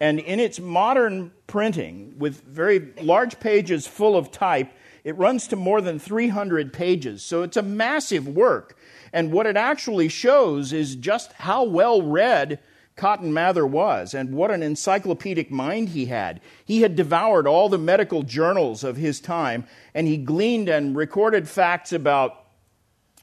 [0.00, 4.72] And in its modern printing, with very large pages full of type,
[5.04, 7.22] it runs to more than 300 pages.
[7.22, 8.76] So it's a massive work.
[9.12, 12.58] And what it actually shows is just how well read
[12.96, 16.40] Cotton Mather was and what an encyclopedic mind he had.
[16.64, 21.48] He had devoured all the medical journals of his time and he gleaned and recorded
[21.48, 22.43] facts about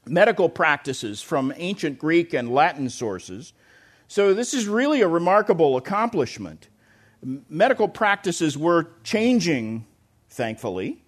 [0.05, 3.53] medical practices from ancient Greek and Latin sources.
[4.07, 6.67] So, this is really a remarkable accomplishment.
[7.23, 9.85] Medical practices were changing,
[10.29, 11.03] thankfully,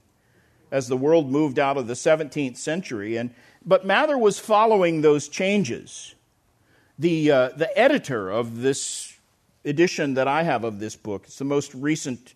[0.72, 3.34] as the world moved out of the 17th century, and,
[3.66, 6.16] but Mather was following those changes
[7.00, 9.18] the, uh, the editor of this
[9.66, 12.36] edition that I have of this book, it's the most recent,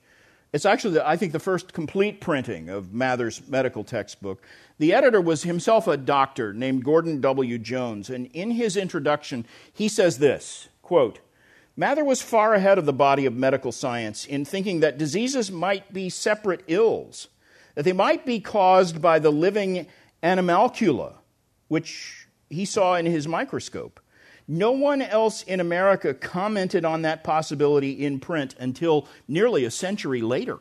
[0.54, 4.42] it's actually, the, I think, the first complete printing of Mather's medical textbook.
[4.80, 7.58] The editor was himself a doctor named Gordon W.
[7.58, 11.20] Jones, and in his introduction, he says this quote,
[11.76, 15.94] Mather was far ahead of the body of medical science in thinking that diseases might
[15.94, 17.28] be separate ills,
[17.76, 19.86] that they might be caused by the living
[20.24, 21.20] animalcula,
[21.68, 24.00] which he saw in his microscope.
[24.48, 30.22] No one else in America commented on that possibility in print until nearly a century
[30.22, 30.60] later.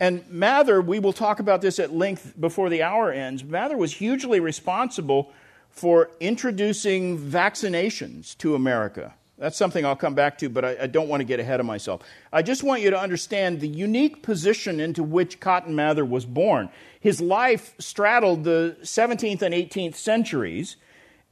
[0.00, 3.44] And Mather, we will talk about this at length before the hour ends.
[3.44, 5.30] Mather was hugely responsible
[5.68, 9.14] for introducing vaccinations to America.
[9.36, 11.66] That's something I'll come back to, but I, I, don't want to get ahead of
[11.66, 12.02] myself.
[12.30, 16.68] I just want you to understand the unique position into which Cotton Mather was born.
[16.98, 20.76] His life straddled the 17th and 18th centuries.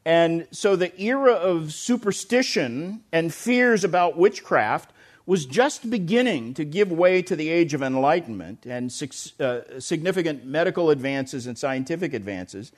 [0.07, 4.91] And so the era of superstition and fears about witchcraft
[5.29, 8.91] was just beginning to give way to the age of enlightenment and
[9.39, 12.73] uh, significant medical advances and scientific advances,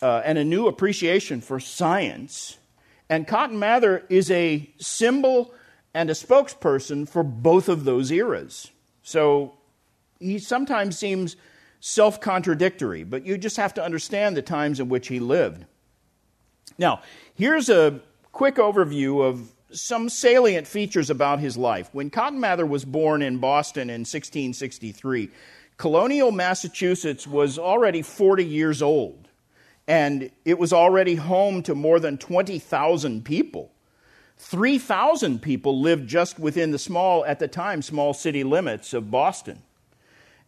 [0.00, 2.56] uh, and a new appreciation for science.
[3.08, 5.52] And Cotton Mather is a symbol
[5.92, 8.70] and a spokesperson for both of those eras.
[9.02, 9.54] So
[10.20, 11.34] he sometimes seems
[11.80, 15.64] self contradictory, but you just have to understand the times in which he lived.
[16.78, 17.02] Now,
[17.34, 17.98] here's a
[18.30, 21.88] quick overview of some salient features about his life.
[21.92, 25.30] When Cotton Mather was born in Boston in 1663,
[25.76, 29.28] colonial Massachusetts was already 40 years old.
[29.88, 33.72] and it was already home to more than 20,000 people.
[34.38, 39.62] 3,000 people lived just within the small, at the time, small city limits of Boston.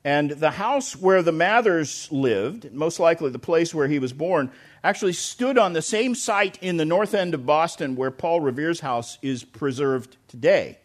[0.05, 4.53] And the house where the Mathers lived, most likely the place where he was born,
[4.83, 8.81] actually stood on the same site in the north end of Boston where Paul Revere's
[8.81, 10.79] house is preserved today.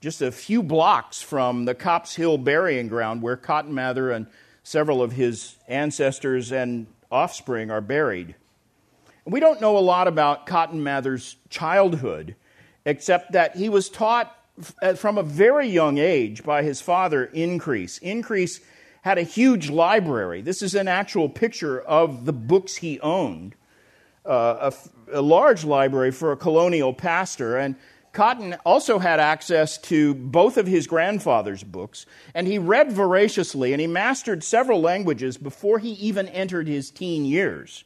[0.00, 4.26] Just a few blocks from the Copp's Hill burying ground where Cotton Mather and
[4.64, 8.34] several of his ancestors and offspring are buried.
[9.24, 12.34] We don't know a lot about Cotton Mather's childhood,
[12.84, 14.36] except that he was taught
[14.96, 17.98] from a very young age by his father, Increase.
[17.98, 18.60] Increase
[19.02, 20.40] had a huge library.
[20.40, 23.54] This is an actual picture of the books he owned,
[24.24, 24.70] uh,
[25.12, 27.56] a, a large library for a colonial pastor.
[27.56, 27.76] And
[28.12, 33.80] Cotton also had access to both of his grandfather's books, and he read voraciously, and
[33.80, 37.84] he mastered several languages before he even entered his teen years.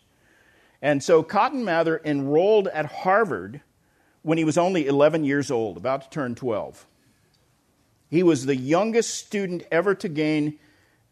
[0.83, 3.63] And so Cotton Mather enrolled at Harvard
[4.29, 6.85] when he was only 11 years old, about to turn 12.
[8.11, 10.59] He was the youngest student ever to gain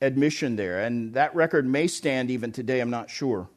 [0.03, 3.49] admission there, and that record may stand even today, I'm not sure.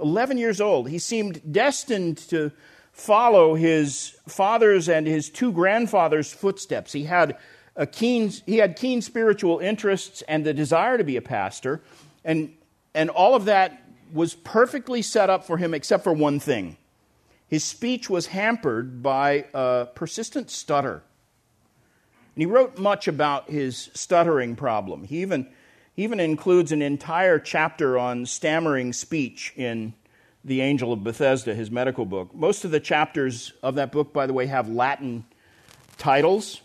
[0.00, 2.50] 11 years old, he seemed destined to
[2.90, 6.92] follow his father's and his two grandfathers' footsteps.
[6.92, 7.38] He had
[7.76, 11.82] a keen, he had keen spiritual interests and the desire to be a pastor,
[12.24, 12.52] and,
[12.96, 13.80] and all of that
[14.12, 16.78] was perfectly set up for him except for one thing.
[17.48, 21.02] His speech was hampered by a persistent stutter.
[22.34, 25.04] And he wrote much about his stuttering problem.
[25.04, 25.46] He even,
[25.94, 29.94] he even includes an entire chapter on stammering speech in
[30.44, 32.34] The Angel of Bethesda, his medical book.
[32.34, 35.24] Most of the chapters of that book, by the way, have Latin
[35.96, 36.60] titles,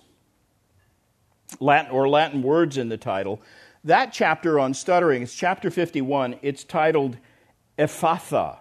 [1.60, 3.42] Latin or Latin words in the title.
[3.84, 6.40] That chapter on stuttering is chapter 51.
[6.42, 7.18] It's titled
[7.78, 8.58] Ephphatha,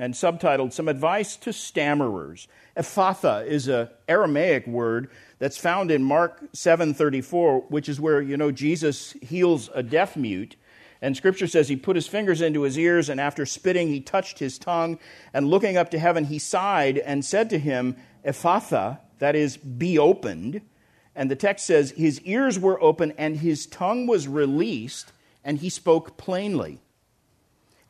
[0.00, 2.46] and subtitled Some Advice to Stammerers.
[2.74, 8.50] Ephphatha is an Aramaic word that's found in Mark 7:34, which is where you know
[8.50, 10.56] Jesus heals a deaf mute.
[11.02, 14.38] And scripture says he put his fingers into his ears, and after spitting, he touched
[14.38, 14.98] his tongue.
[15.34, 19.98] And looking up to heaven, he sighed and said to him, Ephphatha, that is, be
[19.98, 20.62] opened.
[21.14, 25.12] And the text says, his ears were open, and his tongue was released,
[25.44, 26.80] and he spoke plainly.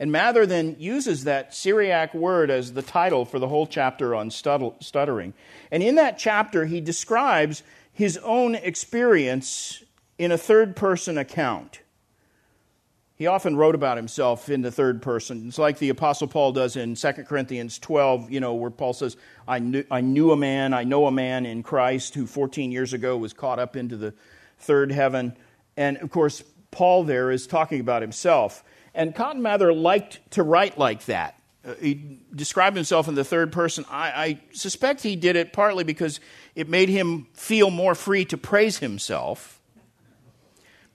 [0.01, 4.31] And Mather then uses that Syriac word as the title for the whole chapter on
[4.31, 5.35] stuttering.
[5.71, 9.85] And in that chapter, he describes his own experience
[10.19, 11.81] in a third person account.
[13.15, 15.49] He often wrote about himself in the third person.
[15.49, 19.19] It's like the Apostle Paul does in 2 Corinthians 12, you know, where Paul says,
[19.47, 22.95] I knew, I knew a man, I know a man in Christ who 14 years
[22.95, 24.15] ago was caught up into the
[24.61, 25.37] third heaven.
[25.77, 28.65] And of course, Paul there is talking about himself.
[28.95, 31.41] And Cotton Mather liked to write like that.
[31.65, 33.85] Uh, he described himself in the third person.
[33.91, 36.21] I, I suspect he did it partly because
[36.55, 39.61] it made him feel more free to praise himself.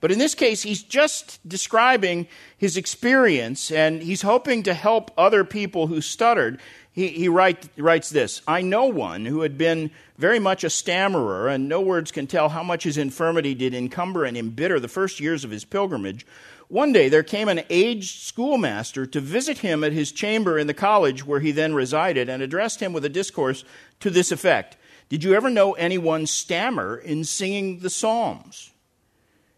[0.00, 2.28] But in this case, he's just describing
[2.58, 6.60] his experience and he's hoping to help other people who stuttered.
[6.92, 11.48] He, he write, writes this I know one who had been very much a stammerer,
[11.48, 15.20] and no words can tell how much his infirmity did encumber and embitter the first
[15.20, 16.26] years of his pilgrimage.
[16.68, 20.74] One day there came an aged schoolmaster to visit him at his chamber in the
[20.74, 23.64] college where he then resided and addressed him with a discourse
[24.00, 24.76] to this effect
[25.08, 28.72] Did you ever know anyone stammer in singing the Psalms?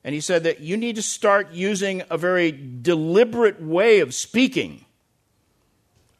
[0.04, 4.84] And he said that you need to start using a very deliberate way of speaking,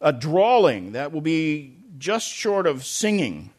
[0.00, 3.50] a drawling that will be just short of singing.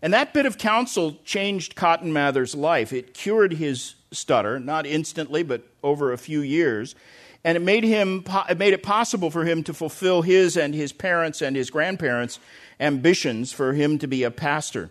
[0.00, 2.92] And that bit of counsel changed Cotton Mather's life.
[2.92, 6.94] It cured his stutter, not instantly, but over a few years.
[7.44, 10.92] And it made, him, it made it possible for him to fulfill his and his
[10.92, 12.38] parents' and his grandparents'
[12.80, 14.90] ambitions for him to be a pastor.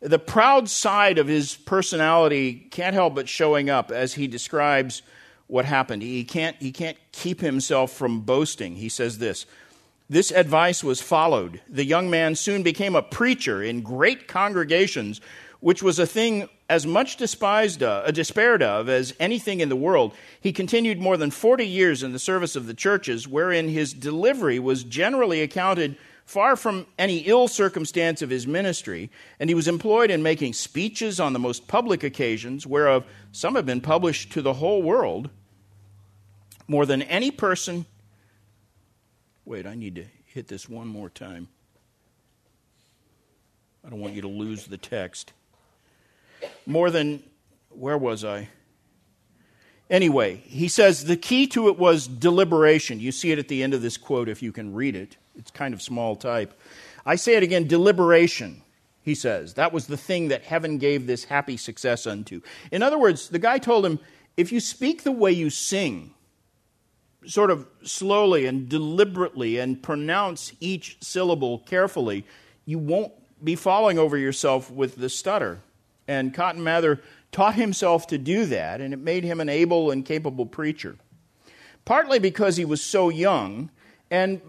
[0.00, 5.02] The proud side of his personality can't help but showing up as he describes
[5.46, 6.02] what happened.
[6.02, 8.76] He can't, he can't keep himself from boasting.
[8.76, 9.46] He says this
[10.08, 11.62] This advice was followed.
[11.68, 15.22] The young man soon became a preacher in great congregations
[15.66, 20.14] which was a thing as much despised, uh, despaired of as anything in the world,
[20.40, 24.60] he continued more than 40 years in the service of the churches, wherein his delivery
[24.60, 29.10] was generally accounted far from any ill circumstance of his ministry,
[29.40, 33.66] and he was employed in making speeches on the most public occasions, whereof some have
[33.66, 35.30] been published to the whole world,
[36.68, 37.86] more than any person.
[39.44, 41.48] Wait, I need to hit this one more time.
[43.84, 45.32] I don't want you to lose the text
[46.66, 47.22] more than,
[47.70, 48.48] where was I?
[49.88, 52.98] Anyway, he says the key to it was deliberation.
[52.98, 55.16] You see it at the end of this quote if you can read it.
[55.36, 56.58] It's kind of small type.
[57.04, 58.62] I say it again deliberation,
[59.02, 59.54] he says.
[59.54, 62.40] That was the thing that heaven gave this happy success unto.
[62.72, 64.00] In other words, the guy told him
[64.36, 66.14] if you speak the way you sing,
[67.26, 72.24] sort of slowly and deliberately, and pronounce each syllable carefully,
[72.64, 73.12] you won't
[73.42, 75.60] be falling over yourself with the stutter.
[76.08, 77.00] And Cotton Mather
[77.32, 80.96] taught himself to do that, and it made him an able and capable preacher.
[81.84, 83.70] Partly because he was so young,
[84.10, 84.40] and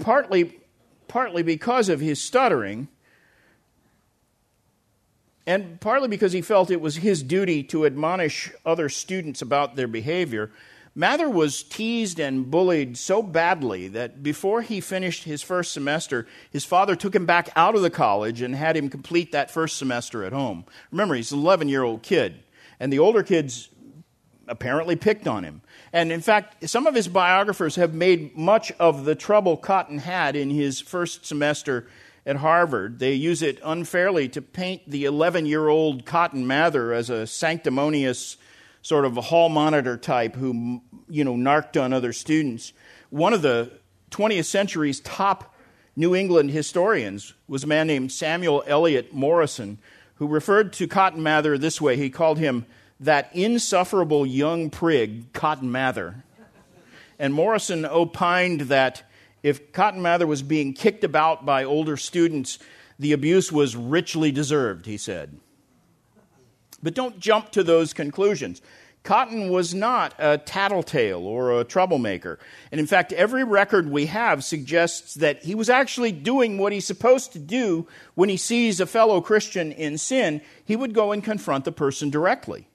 [0.00, 0.58] partly,
[1.08, 2.88] partly because of his stuttering,
[5.46, 9.86] and partly because he felt it was his duty to admonish other students about their
[9.86, 10.50] behavior,
[10.98, 16.64] Mather was teased and bullied so badly that before he finished his first semester, his
[16.64, 20.24] father took him back out of the college and had him complete that first semester
[20.24, 20.64] at home.
[20.90, 22.42] Remember, he's an 11 year old kid,
[22.80, 23.68] and the older kids
[24.48, 25.60] apparently picked on him.
[25.92, 30.34] And in fact, some of his biographers have made much of the trouble Cotton had
[30.34, 31.88] in his first semester
[32.24, 33.00] at Harvard.
[33.00, 38.38] They use it unfairly to paint the 11 year old Cotton Mather as a sanctimonious
[38.86, 42.72] sort of a hall monitor type who, you know, narked on other students.
[43.10, 43.72] One of the
[44.12, 45.56] 20th century's top
[45.96, 49.78] New England historians was a man named Samuel Eliot Morison,
[50.14, 51.96] who referred to Cotton Mather this way.
[51.96, 52.64] He called him
[53.00, 56.22] that insufferable young prig, Cotton Mather.
[57.18, 59.02] And Morison opined that
[59.42, 62.60] if Cotton Mather was being kicked about by older students,
[63.00, 65.40] the abuse was richly deserved, he said.
[66.82, 68.60] But don't jump to those conclusions.
[69.06, 72.40] Cotton was not a tattletale or a troublemaker.
[72.72, 76.86] And in fact, every record we have suggests that he was actually doing what he's
[76.86, 80.42] supposed to do when he sees a fellow Christian in sin.
[80.64, 82.66] He would go and confront the person directly.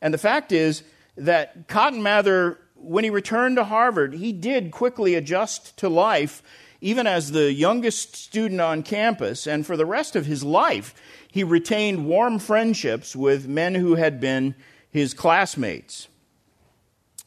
[0.00, 0.82] And the fact is
[1.16, 6.42] that Cotton Mather, when he returned to Harvard, he did quickly adjust to life,
[6.80, 9.46] even as the youngest student on campus.
[9.46, 10.92] And for the rest of his life,
[11.38, 14.56] he retained warm friendships with men who had been
[14.90, 16.08] his classmates.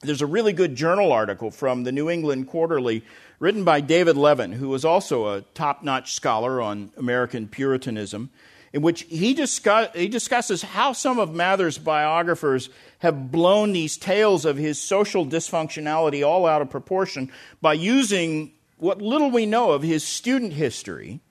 [0.01, 3.05] There's a really good journal article from the New England Quarterly
[3.39, 8.31] written by David Levin, who was also a top notch scholar on American Puritanism,
[8.73, 14.43] in which he, discuss, he discusses how some of Mather's biographers have blown these tales
[14.43, 17.31] of his social dysfunctionality all out of proportion
[17.61, 21.21] by using what little we know of his student history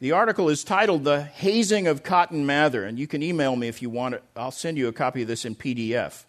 [0.00, 3.82] the article is titled The Hazing of Cotton Mather, and you can email me if
[3.82, 4.22] you want it.
[4.36, 6.24] I'll send you a copy of this in PDF.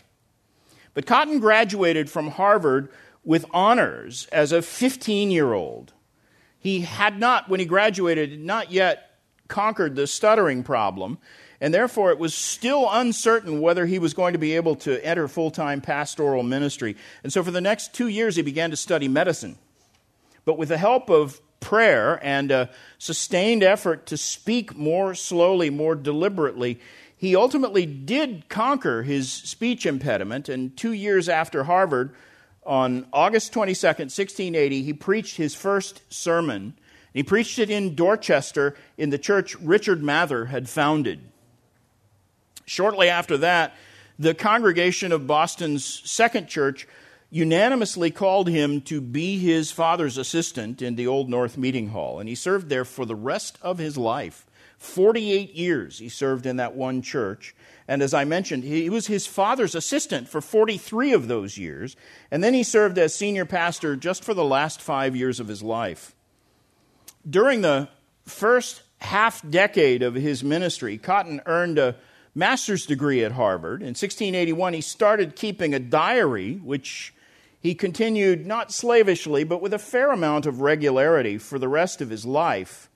[0.95, 2.89] But Cotton graduated from Harvard
[3.24, 5.93] with honors as a 15 year old.
[6.57, 11.20] He had not, when he graduated, not yet conquered the stuttering problem,
[11.61, 15.28] and therefore it was still uncertain whether he was going to be able to enter
[15.28, 16.95] full time pastoral ministry.
[17.24, 19.57] And so for the next two years, he began to study medicine.
[20.43, 21.39] But with the help of
[21.70, 22.67] prayer and a
[22.97, 26.80] sustained effort to speak more slowly, more deliberately,
[27.15, 30.49] he ultimately did conquer his speech impediment.
[30.49, 32.15] And two years after Harvard,
[32.65, 36.74] on August 22nd, 1680, he preached his first sermon.
[37.13, 41.20] He preached it in Dorchester in the church Richard Mather had founded.
[42.65, 43.76] Shortly after that,
[44.17, 46.88] the congregation of Boston's second church
[47.30, 52.28] unanimously called him to be his father's assistant in the Old North Meeting Hall, and
[52.28, 54.46] he served there for the rest of his life.
[54.80, 57.54] 48 years he served in that one church.
[57.88, 61.98] And as I mentioned, he was his father's assistant for 43 of those years.
[62.32, 65.62] And then he served as senior pastor just for the last five years of his
[65.62, 66.16] life.
[67.30, 67.90] During the
[68.26, 71.96] first half decade of his ministry, Cotton earned a
[72.34, 73.82] master's degree at Harvard.
[73.82, 77.14] In 1681, he started keeping a diary, which
[77.60, 82.10] he continued not slavishly, but with a fair amount of regularity for the rest of
[82.10, 82.89] his life.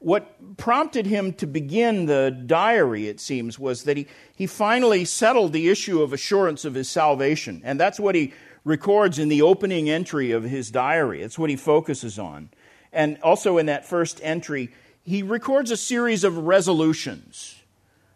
[0.00, 5.52] What prompted him to begin the diary, it seems, was that he, he finally settled
[5.52, 7.60] the issue of assurance of his salvation.
[7.64, 8.32] And that's what he
[8.64, 11.22] records in the opening entry of his diary.
[11.22, 12.50] It's what he focuses on.
[12.92, 14.70] And also in that first entry,
[15.04, 17.60] he records a series of resolutions,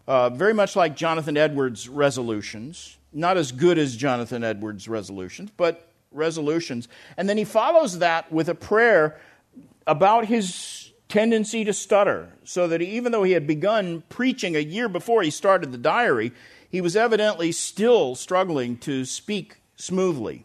[0.09, 5.89] uh, very much like Jonathan Edwards' resolutions not as good as Jonathan Edwards' resolutions, but
[6.11, 6.89] resolutions.
[7.17, 9.19] And then he follows that with a prayer
[9.87, 14.89] about his tendency to stutter, so that even though he had begun preaching a year
[14.89, 16.33] before he started the diary,
[16.69, 20.45] he was evidently still struggling to speak smoothly.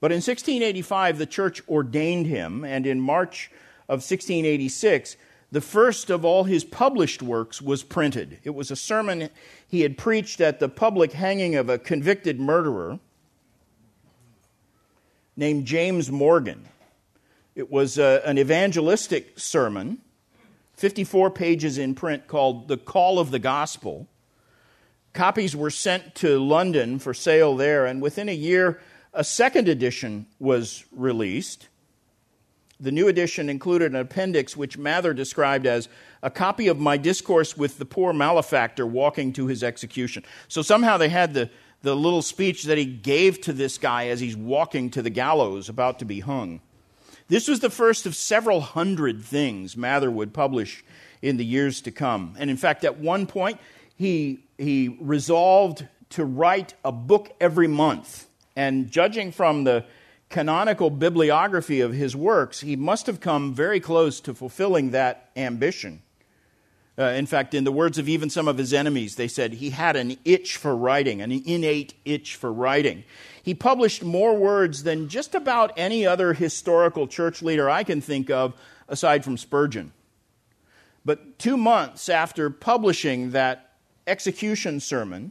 [0.00, 3.50] But in 1685, the church ordained him, and in March
[3.88, 5.16] of 1686,
[5.54, 8.38] the first of all his published works was printed.
[8.42, 9.30] It was a sermon
[9.68, 12.98] he had preached at the public hanging of a convicted murderer.
[15.36, 16.68] named James Morgan.
[17.54, 19.98] It was uh, an evangelistic sermon,
[20.74, 24.08] 54 pages in print, called The Call of the Gospel.
[25.12, 28.80] Copies were sent to London for sale there, and within a year,
[29.12, 31.68] a second edition was released.
[32.84, 35.88] The new edition included an appendix which Mather described as
[36.22, 40.22] a copy of my discourse with the poor malefactor walking to his execution.
[40.48, 41.48] So somehow they had the,
[41.80, 45.70] the little speech that he gave to this guy as he's walking to the gallows
[45.70, 46.60] about to be hung.
[47.28, 50.84] This was the first of several hundred things Mather would publish
[51.22, 52.34] in the years to come.
[52.38, 53.58] And in fact, at one point,
[53.96, 58.26] he, he resolved to write a book every month.
[58.54, 59.86] And judging from the
[60.34, 66.02] canonical bibliography of his works, he must have come very close to fulfilling that ambition.
[66.98, 69.70] Uh, in fact, in the words of even some of his enemies, they said he
[69.70, 73.04] had an itch for writing, an innate itch for writing.
[73.44, 78.28] He published more words than just about any other historical church leader I can think
[78.28, 78.54] of,
[78.88, 79.92] aside from Spurgeon.
[81.04, 83.74] But two months after publishing that
[84.08, 85.30] execution sermon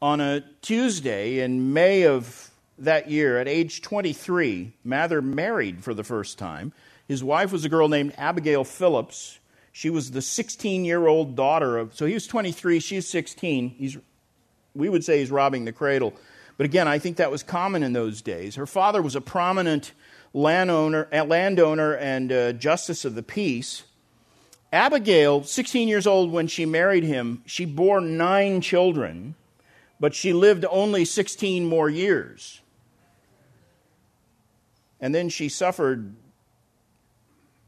[0.00, 2.47] on a Tuesday in May of
[2.78, 6.72] that year, at age 23, Mather married for the first time.
[7.06, 9.38] His wife was a girl named Abigail Phillips
[9.78, 13.68] she was the 16 year old daughter of, so he was 23, she's 16.
[13.68, 13.96] He's,
[14.74, 16.14] we would say he's robbing the cradle.
[16.56, 18.56] But again, I think that was common in those days.
[18.56, 19.92] Her father was a prominent
[20.34, 23.84] landowner, uh, landowner and uh, justice of the peace.
[24.72, 29.36] Abigail, 16 years old when she married him, she bore nine children,
[30.00, 32.62] but she lived only 16 more years.
[35.00, 36.14] And then she suffered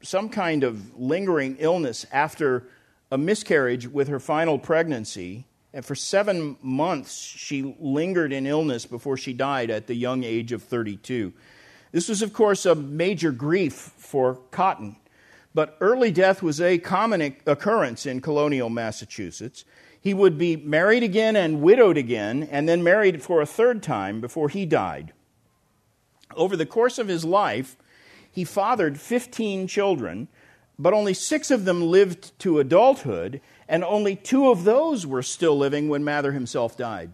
[0.02, 2.66] some kind of lingering illness after
[3.10, 5.46] a miscarriage with her final pregnancy.
[5.72, 10.52] And for seven months, she lingered in illness before she died at the young age
[10.52, 11.32] of 32.
[11.92, 14.96] This was, of course, a major grief for Cotton.
[15.54, 19.64] But early death was a common occurrence in colonial Massachusetts.
[20.00, 24.20] He would be married again and widowed again, and then married for a third time
[24.20, 25.12] before he died.
[26.36, 27.76] Over the course of his life,
[28.30, 30.28] he fathered 15 children,
[30.78, 35.56] but only six of them lived to adulthood, and only two of those were still
[35.56, 37.10] living when Mather himself died.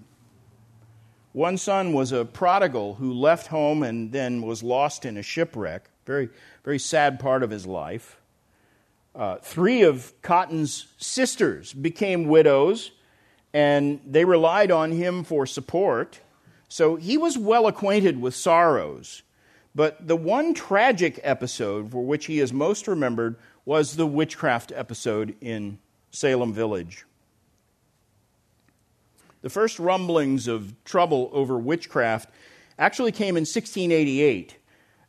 [1.33, 5.91] One son was a prodigal who left home and then was lost in a shipwreck.
[6.07, 6.31] Very,
[6.65, 8.19] very sad part of his life.
[9.15, 12.91] Uh, three of Cotton's sisters became widows,
[13.53, 16.21] and they relied on him for support.
[16.69, 19.23] So he was well acquainted with sorrows.
[19.75, 25.37] But the one tragic episode for which he is most remembered was the witchcraft episode
[25.41, 25.79] in
[26.11, 27.05] Salem Village.
[29.43, 32.31] The first rumblings of trouble over witchcraft
[32.79, 34.57] actually came in 1688.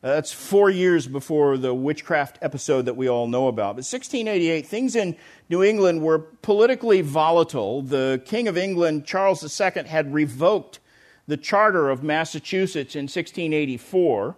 [0.04, 3.76] Uh, that's four years before the witchcraft episode that we all know about.
[3.76, 5.16] But 1688, things in
[5.50, 7.82] New England were politically volatile.
[7.82, 10.80] The King of England, Charles II, had revoked
[11.28, 14.36] the charter of Massachusetts in 1684.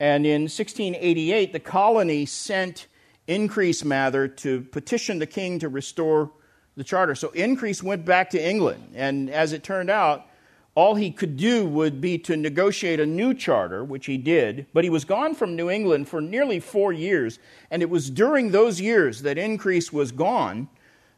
[0.00, 2.86] And in 1688, the colony sent
[3.26, 6.30] Increase Mather to petition the king to restore
[6.76, 7.14] the charter.
[7.14, 8.92] So Increase went back to England.
[8.94, 10.26] And as it turned out,
[10.74, 14.84] all he could do would be to negotiate a new charter, which he did, but
[14.84, 17.40] he was gone from New England for nearly four years.
[17.68, 20.68] And it was during those years that Increase was gone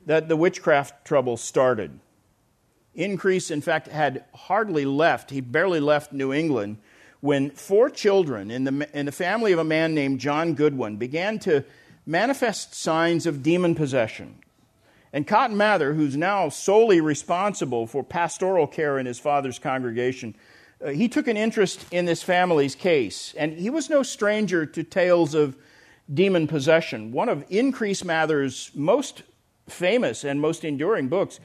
[0.07, 2.01] that the witchcraft trouble started.
[2.95, 6.79] Increase, in fact, had hardly left, he barely left New England
[7.21, 11.39] when four children in the, in the family of a man named John Goodwin began
[11.41, 11.65] to
[12.07, 14.37] manifest signs of demon possession.
[15.13, 20.35] And Cotton Mather, who's now solely responsible for pastoral care in his father's congregation,
[20.85, 23.35] uh, he took an interest in this family's case.
[23.37, 25.57] And he was no stranger to tales of
[26.13, 27.13] demon possession.
[27.13, 29.23] One of Increase Mather's most
[29.69, 31.39] famous and most enduring books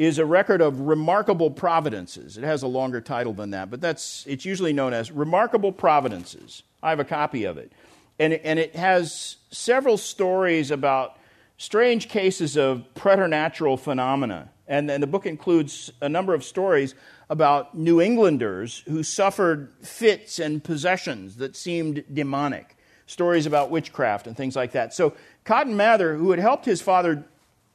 [0.00, 2.38] is a record of remarkable providences.
[2.38, 6.62] It has a longer title than that, but that's it's usually known as Remarkable Providences.
[6.82, 7.70] I have a copy of it.
[8.18, 11.18] And and it has several stories about
[11.58, 14.48] strange cases of preternatural phenomena.
[14.66, 16.94] And, and the book includes a number of stories
[17.28, 22.74] about New Englanders who suffered fits and possessions that seemed demonic,
[23.06, 24.94] stories about witchcraft and things like that.
[24.94, 25.12] So,
[25.44, 27.26] Cotton Mather, who had helped his father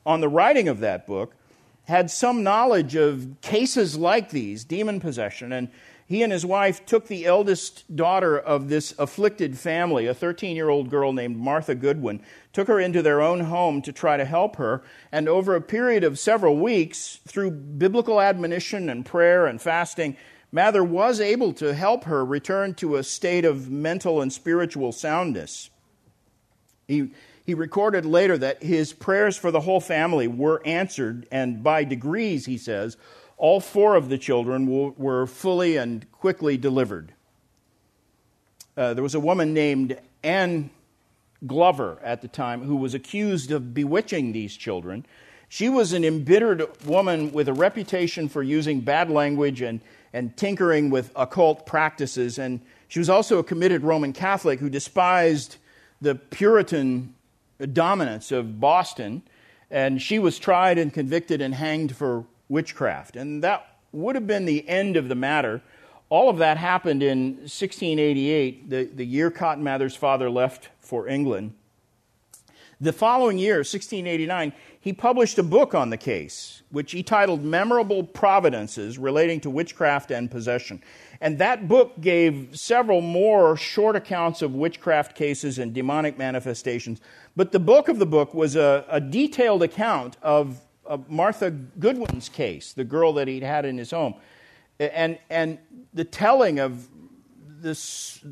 [0.08, 1.36] on the writing of that book,
[1.86, 5.70] had some knowledge of cases like these, demon possession, and
[6.08, 10.70] he and his wife took the eldest daughter of this afflicted family, a 13 year
[10.70, 12.22] old girl named Martha Goodwin,
[12.54, 14.84] took her into their own home to try to help her.
[15.12, 20.16] And over a period of several weeks, through biblical admonition and prayer and fasting,
[20.52, 25.72] Mather was able to help her return to a state of mental and spiritual soundness.
[26.88, 27.12] He,
[27.46, 32.46] he recorded later that his prayers for the whole family were answered, and by degrees,
[32.46, 32.98] he says,
[33.38, 37.14] all four of the children were fully and quickly delivered.
[38.78, 40.70] Uh, there was a woman named Anne
[41.46, 45.06] Glover at the time who was accused of bewitching these children.
[45.50, 49.82] She was an embittered woman with a reputation for using bad language and,
[50.14, 52.40] and tinkering with occult practices.
[52.40, 55.58] And she was also a committed Roman Catholic who despised
[56.02, 57.15] the Puritan
[57.60, 59.24] dominance of Boston.
[59.72, 63.16] And she was tried and convicted and hanged for witchcraft.
[63.16, 65.62] And that would have been the end of the matter.
[66.10, 71.54] All of that happened in 1688, the, the year Cotton Mather's father left for England.
[72.82, 74.52] The following year, 1689,
[74.82, 80.12] he published a book on the case, which he titled Memorable Providences Relating to Witchcraft
[80.12, 80.84] and Possession.
[81.22, 87.00] And that book gave several more short accounts of witchcraft cases and demonic manifestations.
[87.36, 92.30] But the book of the book was a, a detailed account of, of Martha Goodwin's
[92.30, 94.16] case, the girl that he'd had in his home.
[94.80, 95.58] And, and
[95.94, 96.88] the telling of
[97.62, 98.24] this,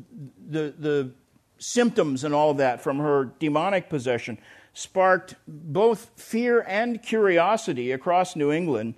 [0.48, 1.10] the, the
[1.58, 4.38] symptoms and all of that from her demonic possession
[4.72, 8.94] sparked both fear and curiosity across New England.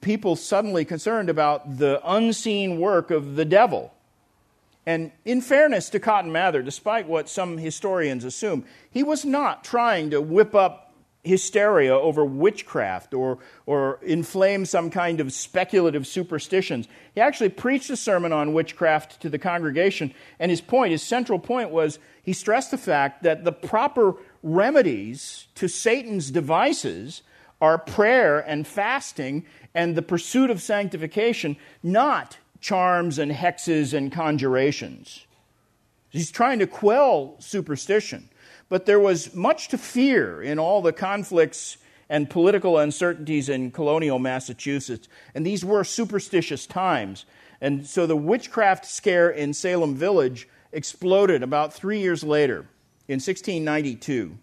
[0.00, 3.92] People suddenly concerned about the unseen work of the devil.
[4.86, 10.10] And in fairness to Cotton Mather, despite what some historians assume, he was not trying
[10.10, 10.90] to whip up
[11.22, 16.88] hysteria over witchcraft or, or inflame some kind of speculative superstitions.
[17.14, 21.38] He actually preached a sermon on witchcraft to the congregation, and his point, his central
[21.38, 27.22] point, was he stressed the fact that the proper remedies to Satan's devices
[27.60, 35.26] are prayer and fasting and the pursuit of sanctification, not charms and hexes and conjurations.
[36.10, 38.28] He's trying to quell superstition.
[38.68, 41.76] But there was much to fear in all the conflicts
[42.08, 45.08] and political uncertainties in colonial Massachusetts.
[45.34, 47.24] And these were superstitious times.
[47.60, 52.66] And so the witchcraft scare in Salem Village exploded about three years later
[53.06, 54.36] in 1692.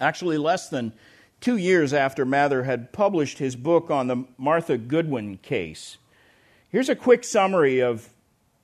[0.00, 0.92] Actually, less than
[1.40, 5.98] two years after Mather had published his book on the Martha Goodwin case.
[6.74, 8.08] Here's a quick summary of,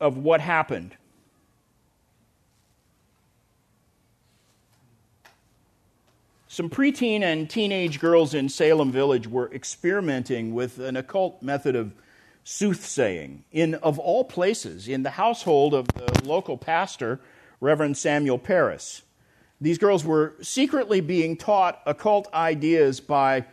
[0.00, 0.96] of what happened.
[6.48, 11.92] Some preteen and teenage girls in Salem Village were experimenting with an occult method of
[12.42, 17.20] soothsaying in, of all places, in the household of the local pastor,
[17.60, 19.02] Reverend Samuel Parris.
[19.60, 23.44] These girls were secretly being taught occult ideas by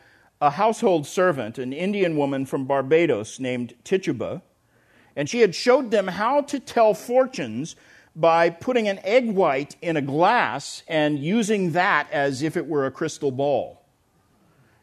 [0.41, 4.41] a household servant, an Indian woman from Barbados named Tituba,
[5.15, 7.75] and she had showed them how to tell fortunes
[8.15, 12.85] by putting an egg white in a glass and using that as if it were
[12.85, 13.83] a crystal ball.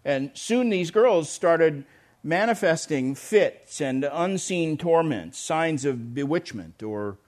[0.05, 1.85] And soon these girls started
[2.23, 7.19] manifesting fits and unseen torments, signs of bewitchment or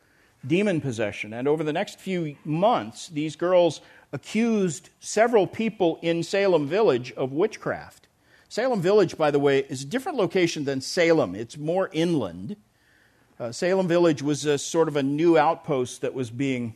[0.47, 1.33] demon possession.
[1.33, 3.81] And over the next few months, these girls
[4.13, 8.09] accused several people in Salem Village of witchcraft.
[8.49, 12.57] Salem Village, by the way, is a different location than Salem, it's more inland.
[13.39, 16.75] Uh, Salem Village was a sort of a new outpost that was being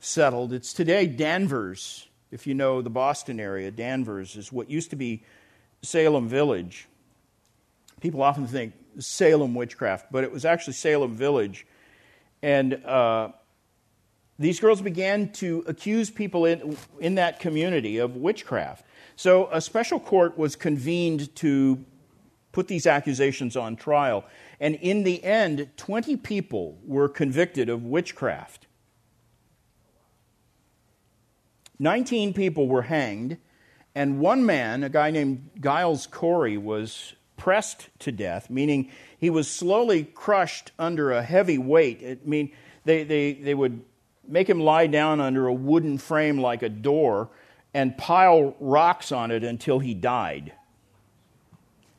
[0.00, 0.52] settled.
[0.52, 3.70] It's today Danvers, if you know the Boston area.
[3.70, 5.22] Danvers is what used to be
[5.82, 6.88] Salem Village.
[8.00, 11.66] People often think Salem witchcraft, but it was actually Salem Village.
[12.42, 13.28] And uh,
[14.38, 18.84] these girls began to accuse people in, in that community of witchcraft.
[19.16, 21.84] So a special court was convened to
[22.52, 24.24] put these accusations on trial.
[24.60, 28.66] And in the end, 20 people were convicted of witchcraft.
[31.78, 33.36] 19 people were hanged,
[33.96, 39.50] and one man, a guy named Giles Corey, was pressed to death, meaning he was
[39.50, 42.00] slowly crushed under a heavy weight.
[42.04, 42.52] I mean,
[42.84, 43.82] they, they, they would
[44.26, 47.28] make him lie down under a wooden frame like a door
[47.74, 50.52] and pile rocks on it until he died.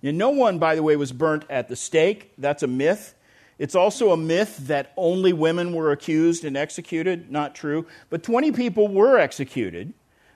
[0.01, 2.31] And no one, by the way, was burnt at the stake.
[2.37, 3.13] That's a myth.
[3.59, 7.31] It's also a myth that only women were accused and executed.
[7.31, 7.85] Not true.
[8.09, 9.93] But 20 people were executed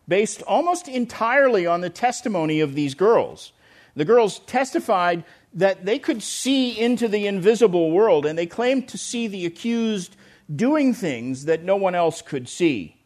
[0.07, 3.53] based almost entirely on the testimony of these girls.
[3.95, 5.23] The girls testified
[5.53, 10.15] that they could see into the invisible world, and they claimed to see the accused
[10.53, 12.98] doing things that no one else could see.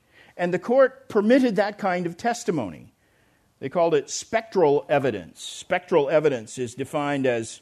[0.43, 2.91] And the court permitted that kind of testimony.
[3.61, 5.41] They called it spectral evidence.
[5.41, 7.61] Spectral evidence is defined as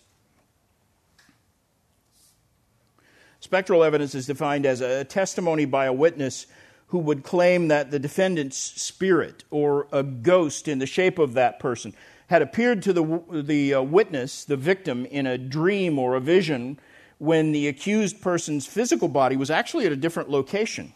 [3.39, 6.47] Spectral evidence is defined as a testimony by a witness
[6.87, 11.59] who would claim that the defendant's spirit or a ghost in the shape of that
[11.59, 11.93] person
[12.29, 16.79] had appeared to the, the uh, witness, the victim, in a dream or a vision
[17.19, 20.91] when the accused person's physical body was actually at a different location.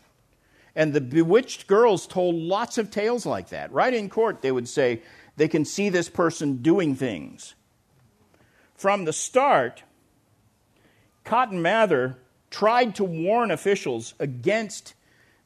[0.76, 3.71] And the bewitched girls told lots of tales like that.
[3.71, 5.01] Right in court, they would say
[5.38, 7.55] they can see this person doing things.
[8.76, 9.84] From the start,
[11.23, 12.17] Cotton Mather
[12.49, 14.93] tried to warn officials against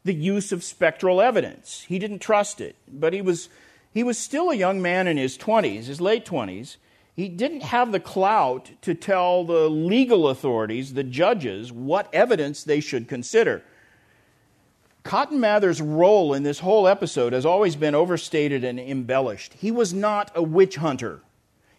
[0.03, 1.85] the use of spectral evidence.
[1.87, 3.49] He didn't trust it, but he was,
[3.93, 6.77] he was still a young man in his 20s, his late 20s.
[7.15, 12.79] He didn't have the clout to tell the legal authorities, the judges, what evidence they
[12.79, 13.63] should consider.
[15.03, 19.53] Cotton Mather's role in this whole episode has always been overstated and embellished.
[19.53, 21.21] He was not a witch hunter.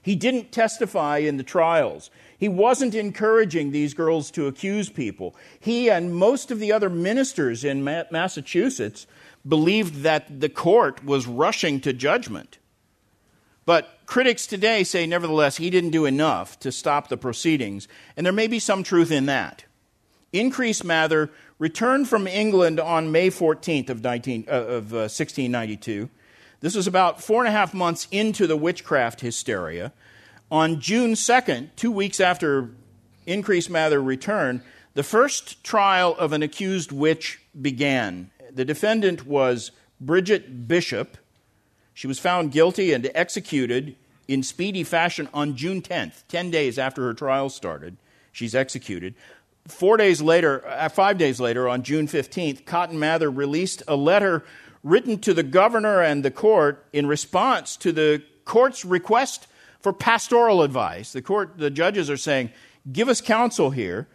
[0.03, 2.11] He didn't testify in the trials.
[2.39, 5.37] He wasn't encouraging these girls to accuse people.
[5.59, 9.07] He and most of the other ministers in Massachusetts
[9.47, 12.59] believed that the court was rushing to judgment.
[13.67, 18.33] But critics today say, nevertheless, he didn't do enough to stop the proceedings, and there
[18.33, 19.65] may be some truth in that.
[20.33, 26.09] Increase Mather returned from England on May 14th of, 19, uh, of uh, 1692.
[26.61, 29.93] This was about four and a half months into the witchcraft hysteria.
[30.51, 32.71] On June 2nd, two weeks after
[33.27, 34.63] Increase Mather returned,
[34.95, 38.31] the first trial of an accused witch began.
[38.51, 41.19] The defendant was Bridget Bishop.
[41.93, 43.97] She was found guilty and executed
[44.27, 47.99] in speedy fashion on June 10th, 10 days after her trial started.
[48.33, 49.15] She's executed.
[49.71, 54.45] Four days later, uh, five days later, on June 15th, Cotton Mather released a letter
[54.83, 59.47] written to the governor and the court in response to the court's request
[59.81, 61.13] for pastoral advice.
[61.13, 62.51] The court, the judges are saying,
[62.91, 64.09] give us counsel here.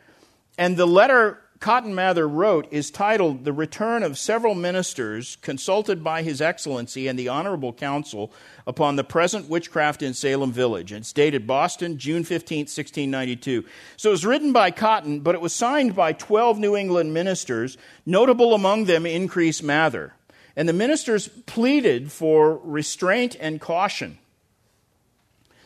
[0.58, 6.22] And the letter Cotton Mather wrote is titled The Return of Several Ministers Consulted by
[6.22, 8.32] His Excellency and the Honorable Council
[8.68, 10.91] upon the Present Witchcraft in Salem Village.
[10.91, 13.64] It's dated Boston, June 15, 1692.
[13.95, 17.78] So it was written by Cotton, but it was signed by 12 New England ministers,
[18.06, 20.14] notable among them Increase Mather.
[20.58, 24.18] And the ministers pleaded for restraint and caution.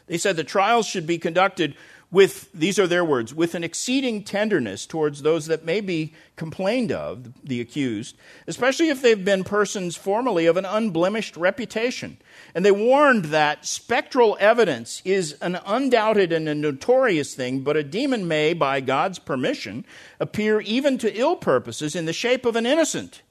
[0.05, 1.75] They said the trials should be conducted
[2.11, 6.91] with, these are their words, with an exceeding tenderness towards those that may be complained
[6.91, 12.17] of, the accused, especially if they've been persons formerly of an unblemished reputation.
[12.55, 17.83] And they warned that spectral evidence is an undoubted and a notorious thing, but a
[17.83, 19.85] demon may, by God's permission,
[20.19, 23.21] appear even to ill purposes in the shape of an innocent,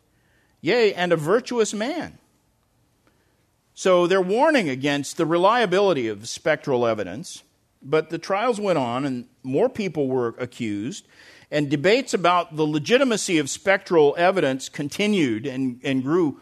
[0.60, 2.18] yea, and a virtuous man.
[3.74, 7.42] So they're warning against the reliability of spectral evidence.
[7.88, 11.08] But the trials went on, and more people were accused,
[11.50, 16.38] and debates about the legitimacy of spectral evidence continued and, and grew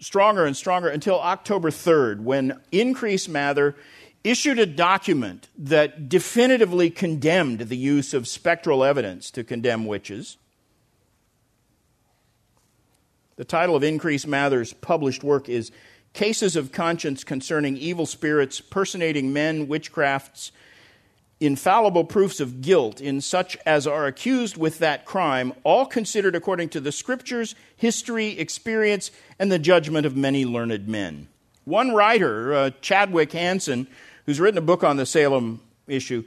[0.00, 3.74] stronger and stronger until October 3rd, when Increase Mather
[4.22, 10.36] issued a document that definitively condemned the use of spectral evidence to condemn witches.
[13.36, 15.72] The title of Increase Mather's published work is
[16.12, 20.52] cases of conscience concerning evil spirits, personating men, witchcrafts,
[21.46, 26.68] infallible proofs of guilt in such as are accused with that crime, all considered according
[26.70, 31.28] to the scriptures, history, experience, and the judgment of many learned men.
[31.64, 33.86] One writer, uh, Chadwick Hansen,
[34.26, 36.24] who's written a book on the Salem issue,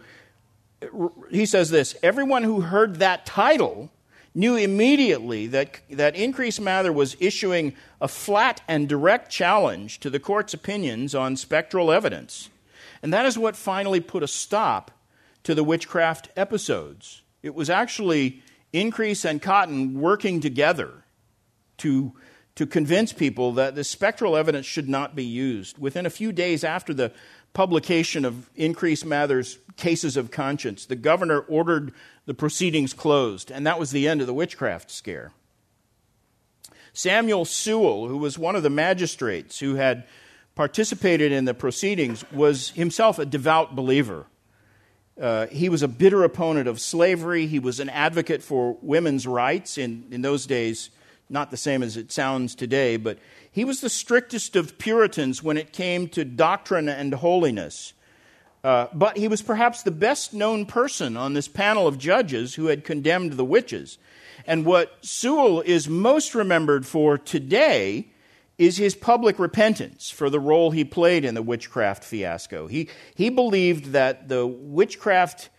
[1.32, 3.90] he says this Everyone who heard that title
[4.34, 10.20] knew immediately that, that Increase Mather was issuing a flat and direct challenge to the
[10.20, 12.50] court's opinions on spectral evidence.
[13.02, 14.92] And that is what finally put a stop
[15.46, 17.22] to the witchcraft episodes.
[17.42, 18.44] It was actually
[18.74, 21.06] Increase and Cotton working together
[21.78, 22.14] to,
[22.56, 25.78] to convince people that the spectral evidence should not be used.
[25.78, 27.14] Within a few days after the
[27.54, 31.94] publication of Increase Mather's cases of conscience, the governor ordered
[32.26, 35.32] the proceedings closed, and that was the end of the witchcraft scare.
[36.92, 40.06] Samuel Sewall, who was one of the magistrates who had
[40.56, 44.26] participated in the proceedings, was himself a devout believer.
[45.20, 47.48] Uh, he was a bitter opponent of slavery.
[47.48, 50.90] He was an advocate for women's rights in, in those days,
[51.30, 53.18] not the same as it sounds today, but
[53.50, 57.94] he was the strictest of Puritans when it came to doctrine and holiness.
[58.66, 62.66] Uh, but he was perhaps the best known person on this panel of judges who
[62.66, 63.98] had condemned the witches.
[64.46, 68.08] And what Sewall is most remembered for today
[68.58, 72.68] is his public repentance for the role he played in the witchcraft fiasco.
[72.68, 75.50] He, he believed that the witchcraft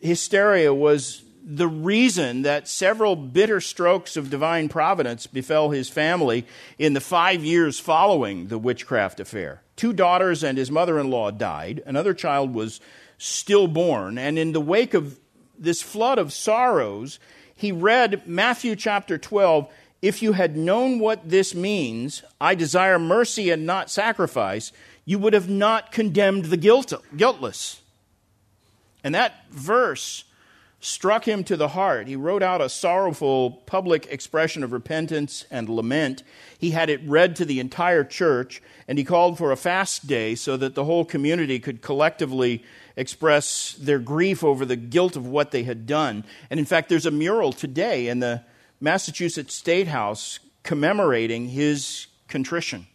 [0.00, 6.46] hysteria was the reason that several bitter strokes of divine providence befell his family
[6.78, 9.62] in the five years following the witchcraft affair.
[9.74, 11.82] Two daughters and his mother in law died.
[11.84, 12.80] Another child was
[13.18, 14.18] stillborn.
[14.18, 15.18] And in the wake of
[15.58, 17.18] this flood of sorrows,
[17.54, 19.72] he read Matthew chapter 12
[20.02, 24.72] If you had known what this means, I desire mercy and not sacrifice,
[25.04, 27.80] you would have not condemned the guilt, guiltless.
[29.04, 30.24] And that verse
[30.80, 32.08] struck him to the heart.
[32.08, 36.24] He wrote out a sorrowful public expression of repentance and lament.
[36.58, 40.34] He had it read to the entire church, and he called for a fast day
[40.34, 42.64] so that the whole community could collectively
[42.96, 46.24] express their grief over the guilt of what they had done.
[46.50, 48.42] And in fact, there's a mural today in the
[48.82, 52.88] Massachusetts State House commemorating his contrition.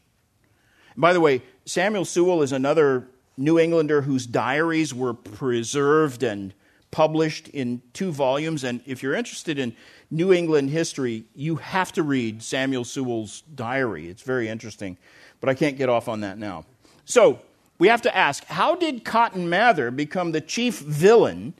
[0.97, 3.07] By the way, Samuel Sewall is another
[3.37, 6.53] New Englander whose diaries were preserved and
[6.91, 8.65] published in two volumes.
[8.65, 9.75] And if you're interested in
[10.11, 14.09] New England history, you have to read Samuel Sewall's diary.
[14.09, 14.97] It's very interesting,
[15.39, 16.65] but I can't get off on that now.
[17.05, 17.39] So
[17.79, 21.53] we have to ask how did Cotton Mather become the chief villain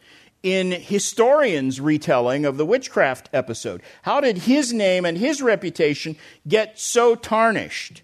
[0.44, 3.82] in historians' retelling of the witchcraft episode?
[4.04, 6.16] How did his name and his reputation
[6.48, 8.02] get so tarnished?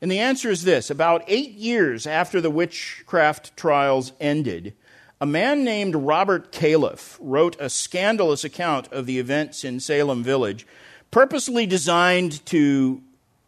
[0.00, 4.74] And the answer is this about eight years after the witchcraft trials ended,
[5.20, 10.66] a man named Robert Calef wrote a scandalous account of the events in Salem Village,
[11.10, 13.00] purposely designed to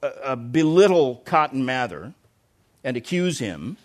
[0.02, 2.14] uh, uh, belittle Cotton Mather
[2.82, 3.76] and accuse him.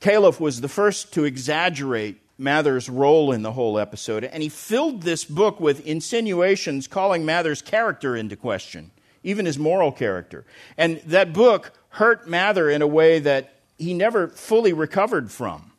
[0.00, 5.02] Calef was the first to exaggerate Mather's role in the whole episode, and he filled
[5.02, 8.90] this book with insinuations calling Mather's character into question,
[9.22, 10.46] even his moral character.
[10.78, 15.72] And that book hurt Mather in a way that he never fully recovered from.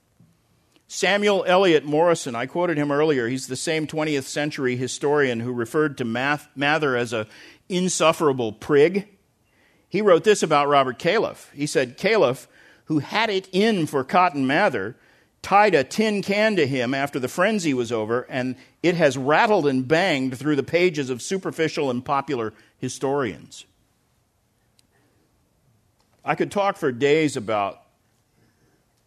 [0.87, 3.27] Samuel Eliot Morison, I quoted him earlier.
[3.27, 7.27] He's the same 20th century historian who referred to Mather as a
[7.69, 9.07] insufferable prig.
[9.87, 11.49] He wrote this about Robert Calef.
[11.53, 12.47] He said, Calef,
[12.85, 14.97] who had it in for Cotton Mather,
[15.41, 19.67] tied a tin can to him after the frenzy was over, and it has rattled
[19.67, 23.65] and banged through the pages of superficial and popular historians.
[26.23, 27.81] I could talk for days about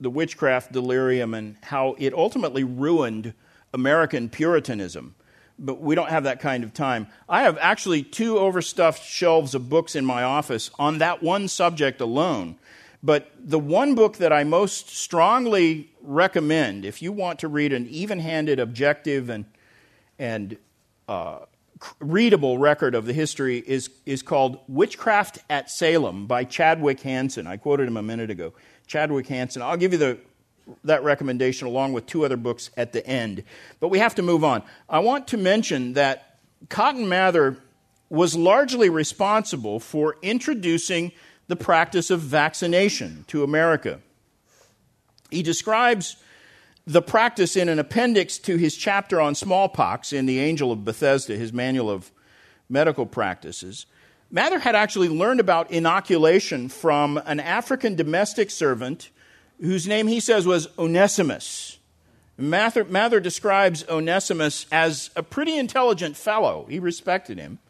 [0.01, 3.35] the witchcraft delirium and how it ultimately ruined
[3.73, 5.15] American Puritanism.
[5.57, 7.07] But we don't have that kind of time.
[7.29, 12.01] I have actually two overstuffed shelves of books in my office on that one subject
[12.01, 12.57] alone.
[13.05, 17.87] But the one book that I most strongly recommend, if you want to read an
[17.89, 19.45] even handed, objective, and,
[20.19, 20.57] and
[21.07, 21.41] uh,
[22.01, 27.47] readable record of the history, is, is called Witchcraft at Salem by Chadwick Hansen.
[27.47, 28.55] I quoted him a minute ago.
[28.87, 29.61] Chadwick Hansen.
[29.61, 30.19] I'll give you the,
[30.85, 33.45] that recommendation along with two other books at the end.
[33.81, 34.63] But we have to move on.
[34.89, 36.39] I want to mention that
[36.71, 37.59] Cotton Mather
[38.09, 41.13] was largely responsible for introducing
[41.47, 44.01] the practice of vaccination to America.
[45.31, 46.17] He describes
[46.87, 51.37] the practice in an appendix to his chapter on smallpox in The Angel of Bethesda,
[51.37, 52.11] his manual of
[52.69, 53.87] medical practices.
[54.31, 59.11] Mather had actually learned about inoculation from an African domestic servant
[59.61, 61.79] whose name he says was Onesimus.
[62.37, 66.67] Mather, Mather describes Onesimus as a pretty intelligent fellow.
[66.69, 67.61] He respected him.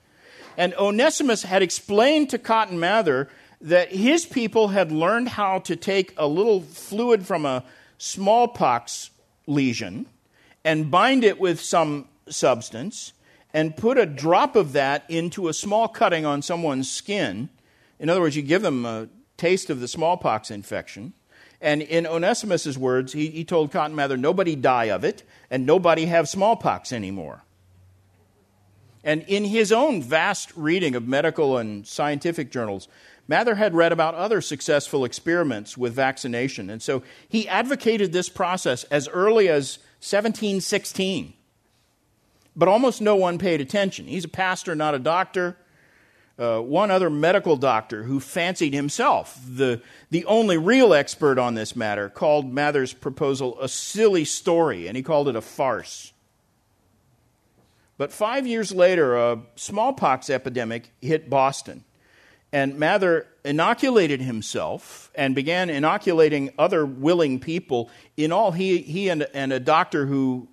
[0.57, 3.29] And Onesimus had explained to Cotton Mather
[3.65, 7.65] that his people had learned how to take a little fluid from a
[7.97, 9.09] smallpox
[9.47, 10.05] lesion
[10.65, 13.15] and bind it with some substance
[13.55, 17.49] and put a drop of that into a small cutting on someone's skin.
[17.99, 19.09] In other words, you give them a
[19.39, 21.15] taste of the smallpox infection.
[21.59, 26.05] And in Onesimus's words, he, he told Cotton Mather, nobody die of it, and nobody
[26.05, 27.45] have smallpox anymore.
[29.05, 32.89] And in his own vast reading of medical and scientific journals,
[33.27, 36.69] Mather had read about other successful experiments with vaccination.
[36.69, 41.35] And so he advocated this process as early as 1716
[42.57, 44.07] but almost no one paid attention.
[44.07, 45.57] He's a pastor, not a doctor.
[46.37, 51.77] Uh, one other medical doctor who fancied himself the, the only real expert on this
[51.77, 56.13] matter called Mather's proposal a silly story, and he called it a farce.
[57.99, 61.85] But five years later, a smallpox epidemic hit Boston,
[62.55, 67.91] and Mather inoculated himself and began inoculating other willing people.
[68.17, 70.49] In all, he, he and, and a doctor who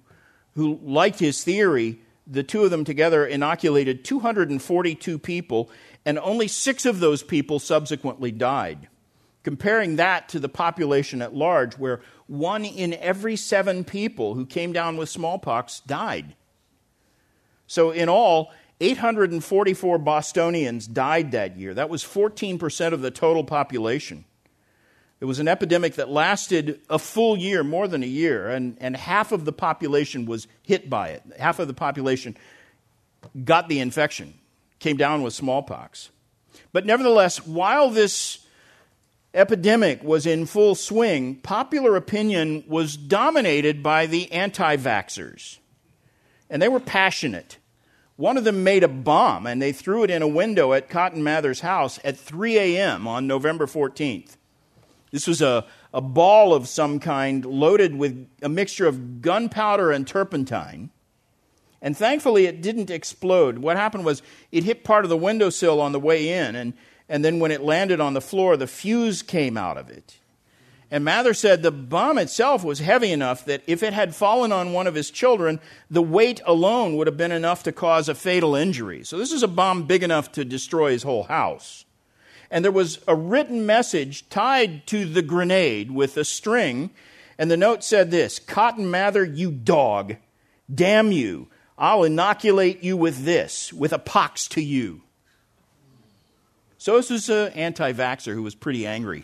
[0.55, 5.69] who liked his theory, the two of them together inoculated 242 people,
[6.03, 8.87] and only six of those people subsequently died.
[9.43, 14.73] comparing that to the population at large, where one in every seven people who came
[14.73, 16.35] down with smallpox died.
[17.67, 18.51] So, in all,
[18.82, 21.73] 844 Bostonians died that year.
[21.73, 24.25] That was 14% of the total population.
[25.19, 28.97] It was an epidemic that lasted a full year, more than a year, and, and
[28.97, 31.21] half of the population was hit by it.
[31.38, 32.36] Half of the population
[33.45, 34.34] got the infection,
[34.79, 36.09] came down with smallpox.
[36.73, 38.45] But nevertheless, while this
[39.34, 45.59] epidemic was in full swing, popular opinion was dominated by the anti vaxxers.
[46.49, 47.57] And they were passionate.
[48.16, 51.24] One of them made a bomb and they threw it in a window at Cotton
[51.24, 53.07] Mather's house at 3 a.m.
[53.07, 54.38] on November 14th.
[55.12, 60.07] This was a, a ball of some kind loaded with a mixture of gunpowder and
[60.07, 60.89] turpentine.
[61.82, 63.59] And thankfully, it didn't explode.
[63.59, 66.74] What happened was it hit part of the windowsill on the way in, and,
[67.09, 70.20] and then when it landed on the floor, the fuse came out of it.
[70.91, 74.73] And Mather said the bomb itself was heavy enough that if it had fallen on
[74.73, 78.55] one of his children, the weight alone would have been enough to cause a fatal
[78.55, 79.03] injury.
[79.05, 81.85] So, this is a bomb big enough to destroy his whole house
[82.51, 86.91] and there was a written message tied to the grenade with a string,
[87.37, 90.17] and the note said this Cotton Mather, you dog,
[90.73, 95.01] damn you, I'll inoculate you with this, with a pox to you.
[96.77, 99.23] So this was an anti vaxxer who was pretty angry.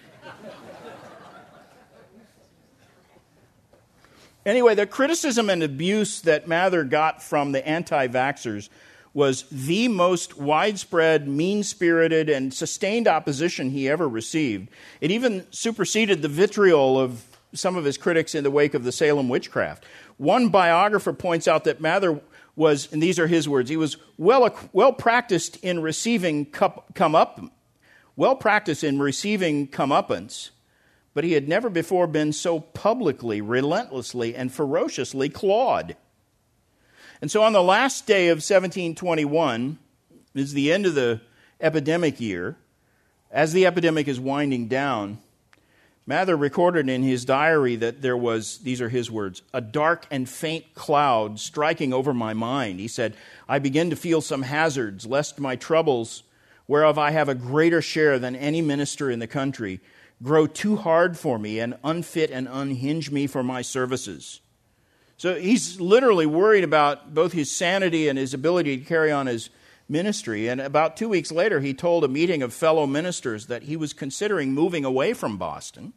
[4.48, 8.70] Anyway, the criticism and abuse that Mather got from the anti vaxxers
[9.14, 14.70] was the most widespread, mean spirited, and sustained opposition he ever received.
[15.02, 17.24] It even superseded the vitriol of
[17.54, 19.86] some of his critics in the wake of the Salem witchcraft.
[20.18, 22.22] One biographer points out that Mather
[22.56, 27.40] was, and these are his words, he was well, well practiced in receiving come up,
[28.16, 30.50] well practiced in receiving comeuppance,
[31.18, 35.96] but he had never before been so publicly, relentlessly, and ferociously clawed.
[37.24, 39.80] And so on the last day of 1721
[40.36, 41.20] is the end of the
[41.60, 42.56] epidemic year.
[43.32, 45.18] As the epidemic is winding down,
[46.06, 50.30] Mather recorded in his diary that there was, these are his words, a dark and
[50.30, 52.80] faint cloud striking over my mind.
[52.80, 53.16] He said,
[53.50, 56.22] I begin to feel some hazards, lest my troubles,
[56.68, 59.80] whereof I have a greater share than any minister in the country,
[60.24, 64.42] grow too hard for me and unfit and unhinge me for my services.
[65.18, 69.50] So he's literally worried about both his sanity and his ability to carry on his
[69.90, 70.48] ministry.
[70.48, 73.94] And about two weeks later, he told a meeting of fellow ministers that he was
[73.94, 75.94] considering moving away from Boston.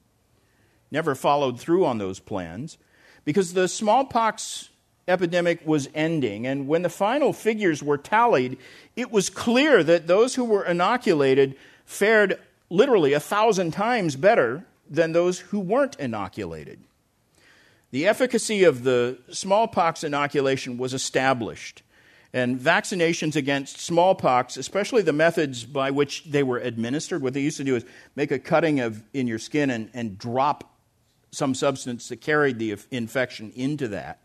[0.90, 2.78] Never followed through on those plans
[3.24, 4.70] because the smallpox
[5.06, 6.46] epidemic was ending.
[6.46, 8.58] And when the final figures were tallied,
[8.96, 12.38] it was clear that those who were inoculated fared
[12.70, 16.80] literally a thousand times better than those who weren't inoculated.
[17.90, 21.82] The efficacy of the smallpox inoculation was established,
[22.32, 27.56] and vaccinations against smallpox, especially the methods by which they were administered, what they used
[27.56, 30.72] to do is make a cutting of, in your skin and, and drop
[31.32, 34.20] some substance that carried the infection into that.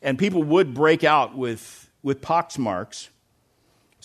[0.00, 3.10] And people would break out with, with pox marks.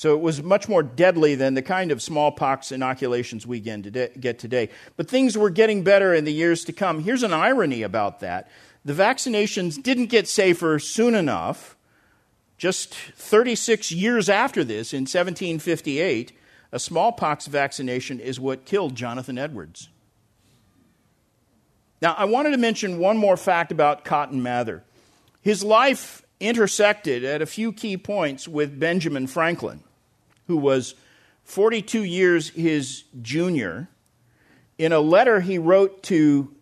[0.02, 4.70] So it was much more deadly than the kind of smallpox inoculations we get today.
[4.98, 7.04] But things were getting better in the years to come.
[7.04, 8.50] Here's an irony about that
[8.84, 11.78] the vaccinations didn't get safer soon enough.
[12.58, 16.32] Just 36 years after this, in 1758,
[16.72, 19.90] a smallpox vaccination is what killed Jonathan Edwards.
[22.02, 24.84] Now, I wanted to mention one more fact about Cotton Mather.
[25.42, 29.84] His life intersected at a few key points with Benjamin Franklin,
[30.52, 30.96] who was
[31.46, 33.88] 42 years his junior.
[34.78, 36.54] In a letter he wrote to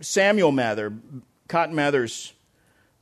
[0.00, 0.94] Samuel Mather,
[1.46, 2.32] Cotton Mather's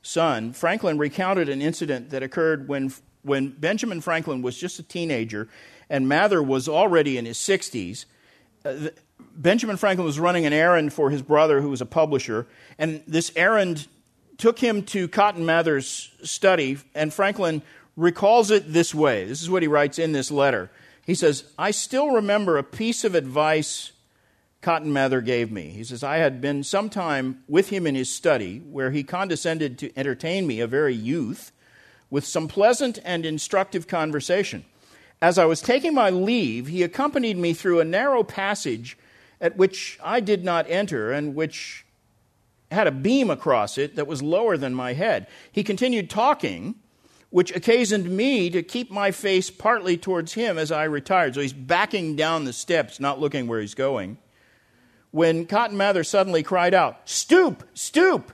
[0.01, 2.91] son, Franklin recounted an incident that occurred when,
[3.21, 5.47] when Benjamin Franklin was just a teenager
[5.89, 8.03] and Mather was already in his 60s.
[8.65, 8.89] Uh,
[9.33, 12.47] Benjamin Franklin was running an errand for his brother, who was a publisher,
[12.77, 13.87] and this errand
[14.37, 17.61] took him to Cotton Mather's study, and Franklin
[17.95, 19.25] recalls it this way.
[19.25, 20.71] This is what he writes in this letter.
[21.05, 23.91] He says, I still remember a piece of advice
[24.61, 25.69] Cotton Mather gave me.
[25.69, 29.77] He says, I had been some time with him in his study, where he condescended
[29.79, 31.51] to entertain me, a very youth,
[32.09, 34.63] with some pleasant and instructive conversation.
[35.21, 38.97] As I was taking my leave, he accompanied me through a narrow passage
[39.41, 41.85] at which I did not enter and which
[42.71, 45.27] had a beam across it that was lower than my head.
[45.51, 46.75] He continued talking
[47.33, 51.33] which occasioned me to keep my face partly towards him as I retired.
[51.33, 54.19] So he's backing down the steps, not looking where he's going.
[55.09, 58.31] When Cotton Mather suddenly cried out, Stoop, stoop!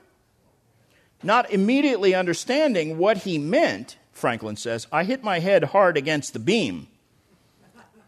[1.23, 6.39] Not immediately understanding what he meant, Franklin says, I hit my head hard against the
[6.39, 6.88] beam.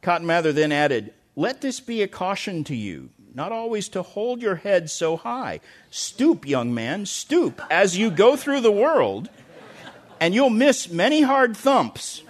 [0.01, 4.41] Cotton Mather then added, Let this be a caution to you, not always to hold
[4.41, 5.61] your head so high.
[5.89, 9.29] Stoop, young man, stoop as you go through the world,
[10.21, 12.23] and you'll miss many hard thumps.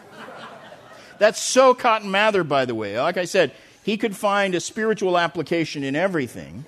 [1.20, 3.00] That's so Cotton Mather, by the way.
[3.00, 3.52] Like I said,
[3.84, 6.66] he could find a spiritual application in everything.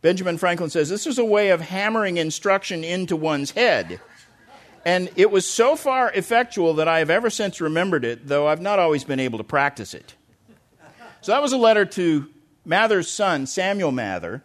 [0.00, 4.00] Benjamin Franklin says this is a way of hammering instruction into one's head.
[4.84, 8.60] And it was so far effectual that I have ever since remembered it, though I've
[8.60, 10.14] not always been able to practice it.
[11.20, 12.28] So that was a letter to
[12.64, 14.42] Mather's son, Samuel Mather.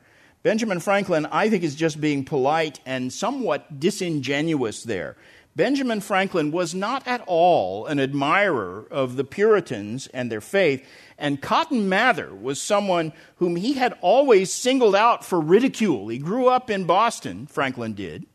[0.47, 5.17] Benjamin Franklin, I think, is just being polite and somewhat disingenuous there.
[5.57, 10.87] Benjamin Franklin was not at all an admirer of the Puritans and their faith,
[11.17, 16.07] and Cotton Mather was someone whom he had always singled out for ridicule.
[16.07, 18.25] He grew up in Boston, Franklin did.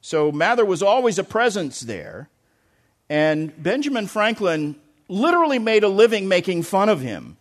[0.00, 2.28] So Mather was always a presence there.
[3.08, 4.76] And Benjamin Franklin
[5.08, 7.36] literally made a living making fun of him.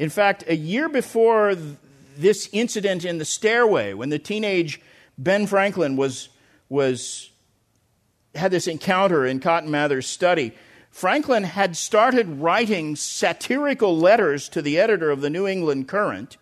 [0.00, 1.54] In fact, a year before
[2.16, 4.80] this incident in the stairway, when the teenage
[5.18, 6.28] Ben Franklin was,
[6.68, 7.30] was,
[8.34, 10.52] had this encounter in Cotton Mather's study,
[10.90, 16.36] Franklin had started writing satirical letters to the editor of the New England Courant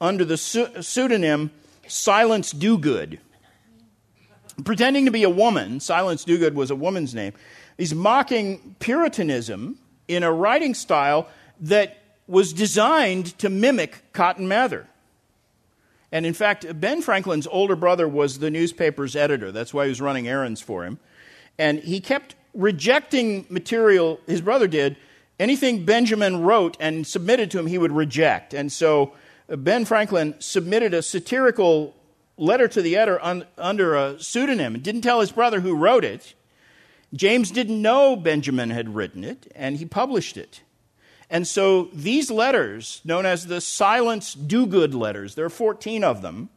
[0.00, 1.50] under the pseudonym
[1.86, 3.18] Silence Dogood.
[4.64, 7.32] Pretending to be a woman, Silence Dogood was a woman's name,
[7.76, 9.78] he's mocking Puritanism
[10.08, 11.28] in a writing style
[11.60, 14.86] that was designed to mimic Cotton Mather.
[16.12, 19.50] And in fact, Ben Franklin's older brother was the newspaper's editor.
[19.50, 21.00] That's why he was running errands for him.
[21.58, 24.98] And he kept rejecting material, his brother did.
[25.40, 28.52] Anything Benjamin wrote and submitted to him, he would reject.
[28.52, 29.14] And so
[29.48, 31.96] uh, Ben Franklin submitted a satirical
[32.36, 36.04] letter to the editor un, under a pseudonym and didn't tell his brother who wrote
[36.04, 36.34] it.
[37.14, 40.62] James didn't know Benjamin had written it, and he published it.
[41.32, 46.50] And so these letters, known as the Silence Dogood letters, there are 14 of them,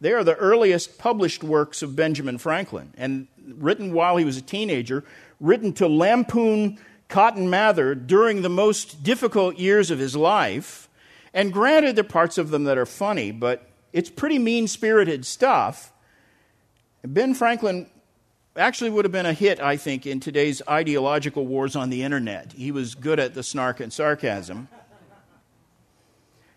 [0.00, 2.94] they are the earliest published works of Benjamin Franklin.
[2.96, 5.04] And written while he was a teenager,
[5.40, 6.78] written to lampoon
[7.08, 10.88] Cotton Mather during the most difficult years of his life.
[11.34, 15.26] And granted, there are parts of them that are funny, but it's pretty mean spirited
[15.26, 15.92] stuff.
[17.04, 17.90] Ben Franklin
[18.58, 22.52] actually would have been a hit, I think, in today's ideological wars on the internet.
[22.52, 24.68] He was good at the snark and sarcasm.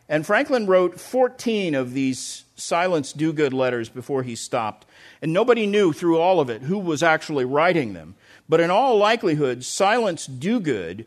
[0.10, 4.86] And Franklin wrote 14 of these Silence Dogood letters before he stopped.
[5.22, 8.16] And nobody knew through all of it who was actually writing them.
[8.50, 11.06] But in all likelihood, Silence Dogood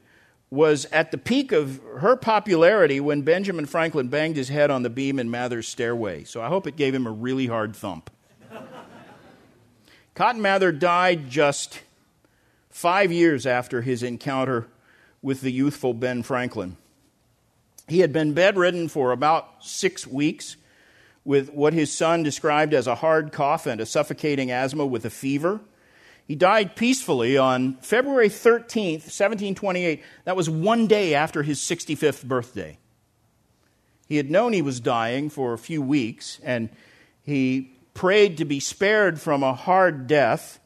[0.50, 4.90] was at the peak of her popularity when Benjamin Franklin banged his head on the
[4.90, 6.24] beam in Mather's stairway.
[6.24, 8.10] So I hope it gave him a really hard thump.
[10.14, 11.80] Cotton Mather died just
[12.70, 14.68] five years after his encounter
[15.22, 16.76] with the youthful Ben Franklin.
[17.88, 20.56] He had been bedridden for about six weeks
[21.24, 25.10] with what his son described as a hard cough and a suffocating asthma with a
[25.10, 25.60] fever.
[26.28, 30.02] He died peacefully on February 13th, 1728.
[30.24, 32.78] That was one day after his 65th birthday.
[34.06, 36.70] He had known he was dying for a few weeks, and
[37.22, 40.60] he prayed to be spared from a hard death.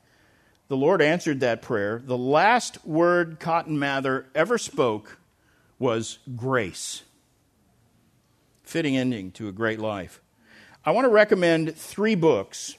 [0.68, 2.02] The Lord answered that prayer.
[2.05, 5.18] The last word Cotton Mather ever spoke
[5.78, 7.02] was grace.
[8.64, 10.20] Fitting ending to a great life.
[10.84, 12.76] I want to recommend three books.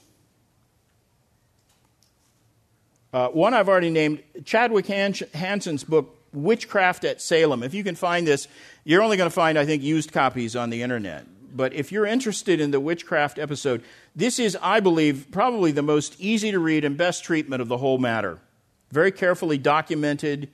[3.12, 7.64] Uh, one I've already named Chadwick Hansen's book, Witchcraft at Salem.
[7.64, 8.46] If you can find this,
[8.84, 11.26] you're only going to find, I think, used copies on the internet.
[11.56, 13.82] But if you're interested in the witchcraft episode,
[14.14, 17.78] this is, I believe, probably the most easy to read and best treatment of the
[17.78, 18.38] whole matter.
[18.90, 20.48] Very carefully documented.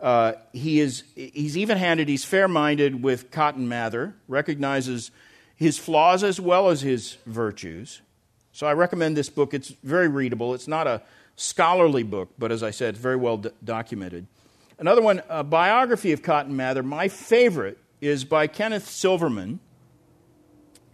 [0.00, 5.10] Uh, he is, he's even handed, he's fair minded with Cotton Mather, recognizes
[5.56, 8.00] his flaws as well as his virtues.
[8.52, 9.54] So I recommend this book.
[9.54, 10.54] It's very readable.
[10.54, 11.02] It's not a
[11.36, 14.26] scholarly book, but as I said, it's very well d- documented.
[14.78, 16.82] Another one, a biography of Cotton Mather.
[16.82, 19.60] My favorite is by Kenneth Silverman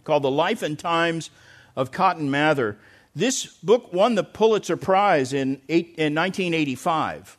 [0.09, 1.29] called The Life and Times
[1.75, 2.79] of Cotton Mather.
[3.15, 7.37] This book won the Pulitzer Prize in, eight, in 1985.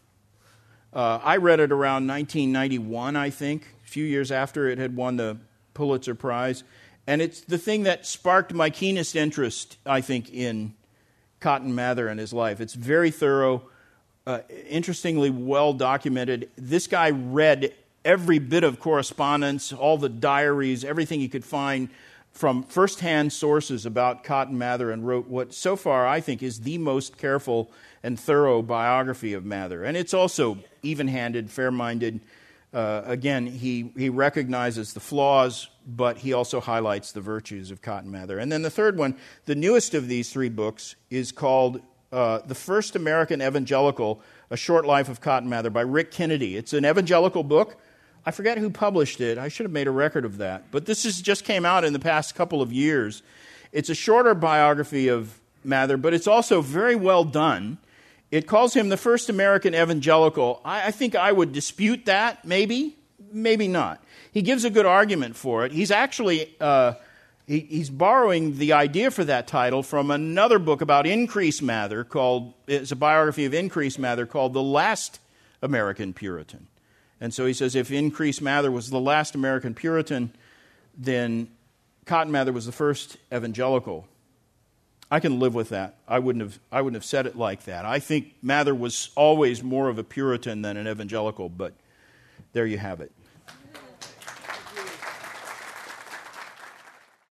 [0.93, 5.17] Uh, I read it around 1991, I think, a few years after it had won
[5.17, 5.39] the
[5.75, 6.63] Pulitzer Prize.
[7.09, 10.75] And it's the thing that sparked my keenest interest, I think, in,
[11.41, 12.61] Cotton Mather and his life.
[12.61, 13.63] It's very thorough,
[14.29, 16.51] uh, interestingly well documented.
[16.55, 17.75] This guy read
[18.05, 21.89] every bit of correspondence, all the diaries, everything he could find
[22.33, 26.79] from firsthand sources about Cotton Mather and wrote what so far I think is the
[26.79, 27.71] most careful
[28.03, 29.85] and thorough biography of Mather.
[29.85, 32.21] And it's also even handed, fair minded.
[32.73, 38.11] Uh, again, he, he recognizes the flaws, but he also highlights the virtues of Cotton
[38.11, 38.39] Mather.
[38.39, 41.83] And then the third one, the newest of these three books, is called
[42.13, 46.57] uh, The First American Evangelical A Short Life of Cotton Mather by Rick Kennedy.
[46.57, 47.77] It's an evangelical book.
[48.25, 49.39] I forget who published it.
[49.39, 50.71] I should have made a record of that.
[50.71, 53.23] But this is, just came out in the past couple of years.
[53.73, 57.79] It's a shorter biography of Mather, but it's also very well done.
[58.31, 60.61] It calls him the first American evangelical.
[60.65, 62.97] I, I think I would dispute that, maybe,
[63.33, 64.03] maybe not.
[64.33, 65.73] He gives a good argument for it.
[65.73, 66.95] He's actually uh,
[67.51, 72.55] he, he's borrowing the idea for that title from another book about Increase Mather called
[72.69, 75.19] it's a biography of Increase Mather called The Last
[75.61, 76.69] American Puritan.
[77.21, 80.33] And so he says if Increase Mather was the last American Puritan,
[80.97, 81.49] then
[82.07, 84.07] Cotton Mather was the first evangelical.
[85.11, 85.97] I can live with that.
[86.07, 87.85] I wouldn't have, I wouldn't have said it like that.
[87.85, 91.75] I think Mather was always more of a Puritan than an evangelical, but
[92.53, 93.13] there you have it.